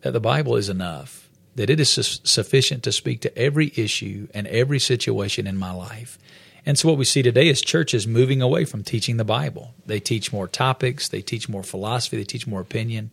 that 0.00 0.12
the 0.12 0.20
Bible 0.20 0.56
is 0.56 0.68
enough, 0.68 1.28
that 1.54 1.70
it 1.70 1.78
is 1.78 1.90
su- 1.90 2.20
sufficient 2.24 2.82
to 2.82 2.92
speak 2.92 3.20
to 3.20 3.38
every 3.38 3.72
issue 3.76 4.26
and 4.34 4.46
every 4.48 4.80
situation 4.80 5.46
in 5.46 5.56
my 5.56 5.72
life. 5.72 6.18
And 6.66 6.78
so, 6.78 6.88
what 6.88 6.98
we 6.98 7.04
see 7.04 7.22
today 7.22 7.48
is 7.48 7.60
churches 7.60 8.06
moving 8.06 8.42
away 8.42 8.64
from 8.64 8.82
teaching 8.82 9.18
the 9.18 9.24
Bible. 9.24 9.74
They 9.86 10.00
teach 10.00 10.32
more 10.32 10.48
topics, 10.48 11.08
they 11.08 11.20
teach 11.20 11.48
more 11.48 11.62
philosophy, 11.62 12.16
they 12.16 12.24
teach 12.24 12.46
more 12.46 12.60
opinion. 12.60 13.10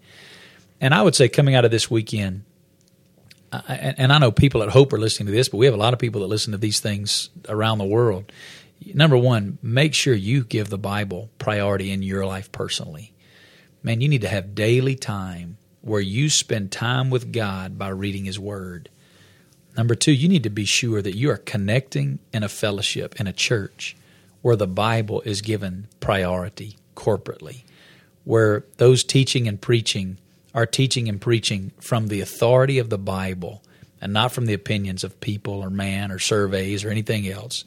And 0.79 0.93
I 0.93 1.01
would 1.03 1.15
say, 1.15 1.29
coming 1.29 1.53
out 1.53 1.65
of 1.65 1.71
this 1.71 1.91
weekend, 1.91 2.43
and 3.51 4.13
I 4.13 4.17
know 4.17 4.31
people 4.31 4.63
at 4.63 4.69
Hope 4.69 4.93
are 4.93 4.99
listening 4.99 5.27
to 5.27 5.33
this, 5.33 5.49
but 5.49 5.57
we 5.57 5.65
have 5.65 5.75
a 5.75 5.77
lot 5.77 5.93
of 5.93 5.99
people 5.99 6.21
that 6.21 6.27
listen 6.27 6.51
to 6.51 6.57
these 6.57 6.79
things 6.79 7.29
around 7.49 7.77
the 7.77 7.85
world. 7.85 8.31
Number 8.93 9.17
one, 9.17 9.57
make 9.61 9.93
sure 9.93 10.13
you 10.13 10.43
give 10.43 10.69
the 10.69 10.77
Bible 10.77 11.29
priority 11.37 11.91
in 11.91 12.01
your 12.01 12.25
life 12.25 12.51
personally. 12.51 13.13
Man, 13.83 14.01
you 14.01 14.07
need 14.07 14.21
to 14.21 14.27
have 14.27 14.55
daily 14.55 14.95
time 14.95 15.57
where 15.81 16.01
you 16.01 16.29
spend 16.29 16.71
time 16.71 17.09
with 17.09 17.31
God 17.31 17.77
by 17.77 17.89
reading 17.89 18.25
His 18.25 18.39
Word. 18.39 18.89
Number 19.75 19.95
two, 19.95 20.11
you 20.11 20.27
need 20.27 20.43
to 20.43 20.49
be 20.49 20.65
sure 20.65 21.01
that 21.01 21.15
you 21.15 21.29
are 21.31 21.37
connecting 21.37 22.19
in 22.33 22.43
a 22.43 22.49
fellowship, 22.49 23.19
in 23.19 23.27
a 23.27 23.33
church, 23.33 23.95
where 24.41 24.55
the 24.55 24.67
Bible 24.67 25.21
is 25.21 25.41
given 25.41 25.87
priority 25.99 26.77
corporately, 26.95 27.63
where 28.23 28.65
those 28.77 29.03
teaching 29.03 29.47
and 29.47 29.61
preaching 29.61 30.17
are 30.53 30.65
teaching 30.65 31.07
and 31.07 31.21
preaching 31.21 31.71
from 31.79 32.07
the 32.07 32.21
authority 32.21 32.79
of 32.79 32.89
the 32.89 32.97
Bible 32.97 33.61
and 34.01 34.11
not 34.13 34.31
from 34.31 34.45
the 34.45 34.53
opinions 34.53 35.03
of 35.03 35.19
people 35.19 35.63
or 35.63 35.69
man 35.69 36.11
or 36.11 36.19
surveys 36.19 36.83
or 36.83 36.89
anything 36.89 37.27
else. 37.27 37.63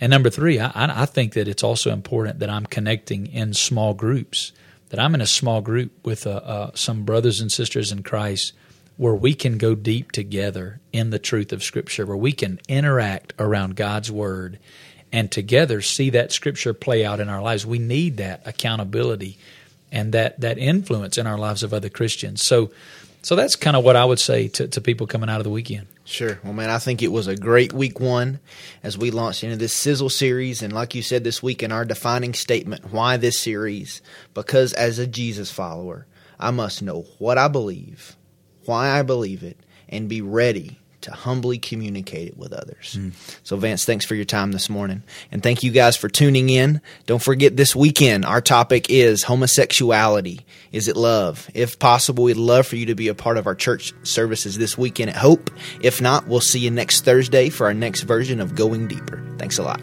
And 0.00 0.10
number 0.10 0.30
three, 0.30 0.60
I, 0.60 1.02
I 1.02 1.06
think 1.06 1.32
that 1.32 1.48
it's 1.48 1.64
also 1.64 1.90
important 1.90 2.38
that 2.38 2.50
I'm 2.50 2.66
connecting 2.66 3.26
in 3.26 3.52
small 3.54 3.94
groups, 3.94 4.52
that 4.90 5.00
I'm 5.00 5.14
in 5.14 5.20
a 5.20 5.26
small 5.26 5.60
group 5.60 5.92
with 6.06 6.26
uh, 6.26 6.30
uh, 6.30 6.70
some 6.74 7.04
brothers 7.04 7.40
and 7.40 7.50
sisters 7.50 7.90
in 7.90 8.02
Christ 8.02 8.52
where 8.96 9.14
we 9.14 9.34
can 9.34 9.58
go 9.58 9.74
deep 9.74 10.12
together 10.12 10.80
in 10.92 11.10
the 11.10 11.18
truth 11.18 11.52
of 11.52 11.62
Scripture, 11.62 12.04
where 12.04 12.16
we 12.16 12.32
can 12.32 12.60
interact 12.68 13.32
around 13.38 13.76
God's 13.76 14.10
Word 14.10 14.58
and 15.12 15.30
together 15.30 15.80
see 15.80 16.10
that 16.10 16.32
Scripture 16.32 16.74
play 16.74 17.04
out 17.04 17.20
in 17.20 17.28
our 17.28 17.40
lives. 17.40 17.64
We 17.64 17.78
need 17.78 18.16
that 18.18 18.46
accountability 18.46 19.38
and 19.90 20.12
that, 20.12 20.40
that 20.40 20.58
influence 20.58 21.18
in 21.18 21.26
our 21.26 21.38
lives 21.38 21.62
of 21.62 21.72
other 21.72 21.88
Christians. 21.88 22.44
So, 22.44 22.70
so 23.22 23.36
that's 23.36 23.56
kind 23.56 23.76
of 23.76 23.84
what 23.84 23.96
I 23.96 24.04
would 24.04 24.20
say 24.20 24.48
to, 24.48 24.68
to 24.68 24.80
people 24.80 25.06
coming 25.06 25.28
out 25.28 25.40
of 25.40 25.44
the 25.44 25.50
weekend. 25.50 25.86
Sure. 26.04 26.40
Well, 26.42 26.54
man, 26.54 26.70
I 26.70 26.78
think 26.78 27.02
it 27.02 27.12
was 27.12 27.26
a 27.26 27.36
great 27.36 27.72
week 27.72 28.00
one 28.00 28.40
as 28.82 28.96
we 28.96 29.10
launched 29.10 29.44
into 29.44 29.56
this 29.56 29.74
Sizzle 29.74 30.08
series. 30.08 30.62
And 30.62 30.72
like 30.72 30.94
you 30.94 31.02
said 31.02 31.24
this 31.24 31.42
week 31.42 31.62
in 31.62 31.72
our 31.72 31.84
defining 31.84 32.32
statement, 32.32 32.92
why 32.92 33.16
this 33.16 33.38
series? 33.38 34.00
Because 34.34 34.72
as 34.72 34.98
a 34.98 35.06
Jesus 35.06 35.50
follower, 35.50 36.06
I 36.40 36.50
must 36.50 36.82
know 36.82 37.02
what 37.18 37.36
I 37.36 37.48
believe, 37.48 38.16
why 38.64 38.98
I 38.98 39.02
believe 39.02 39.42
it, 39.42 39.58
and 39.88 40.08
be 40.08 40.22
ready 40.22 40.78
to 41.02 41.12
humbly 41.12 41.58
communicate 41.58 42.28
it 42.28 42.36
with 42.36 42.52
others. 42.52 42.96
Mm. 42.98 43.12
So, 43.42 43.56
Vance, 43.56 43.84
thanks 43.84 44.04
for 44.04 44.14
your 44.14 44.24
time 44.24 44.52
this 44.52 44.68
morning. 44.68 45.02
And 45.30 45.42
thank 45.42 45.62
you 45.62 45.70
guys 45.70 45.96
for 45.96 46.08
tuning 46.08 46.50
in. 46.50 46.80
Don't 47.06 47.22
forget 47.22 47.56
this 47.56 47.74
weekend, 47.74 48.24
our 48.24 48.40
topic 48.40 48.90
is 48.90 49.24
homosexuality. 49.24 50.40
Is 50.72 50.88
it 50.88 50.96
love? 50.96 51.48
If 51.54 51.78
possible, 51.78 52.24
we'd 52.24 52.36
love 52.36 52.66
for 52.66 52.76
you 52.76 52.86
to 52.86 52.94
be 52.94 53.08
a 53.08 53.14
part 53.14 53.36
of 53.36 53.46
our 53.46 53.54
church 53.54 53.92
services 54.02 54.58
this 54.58 54.76
weekend 54.76 55.10
at 55.10 55.16
Hope. 55.16 55.50
If 55.80 56.00
not, 56.00 56.26
we'll 56.26 56.40
see 56.40 56.60
you 56.60 56.70
next 56.70 57.04
Thursday 57.04 57.48
for 57.48 57.66
our 57.66 57.74
next 57.74 58.02
version 58.02 58.40
of 58.40 58.54
Going 58.54 58.88
Deeper. 58.88 59.24
Thanks 59.38 59.58
a 59.58 59.62
lot. 59.62 59.80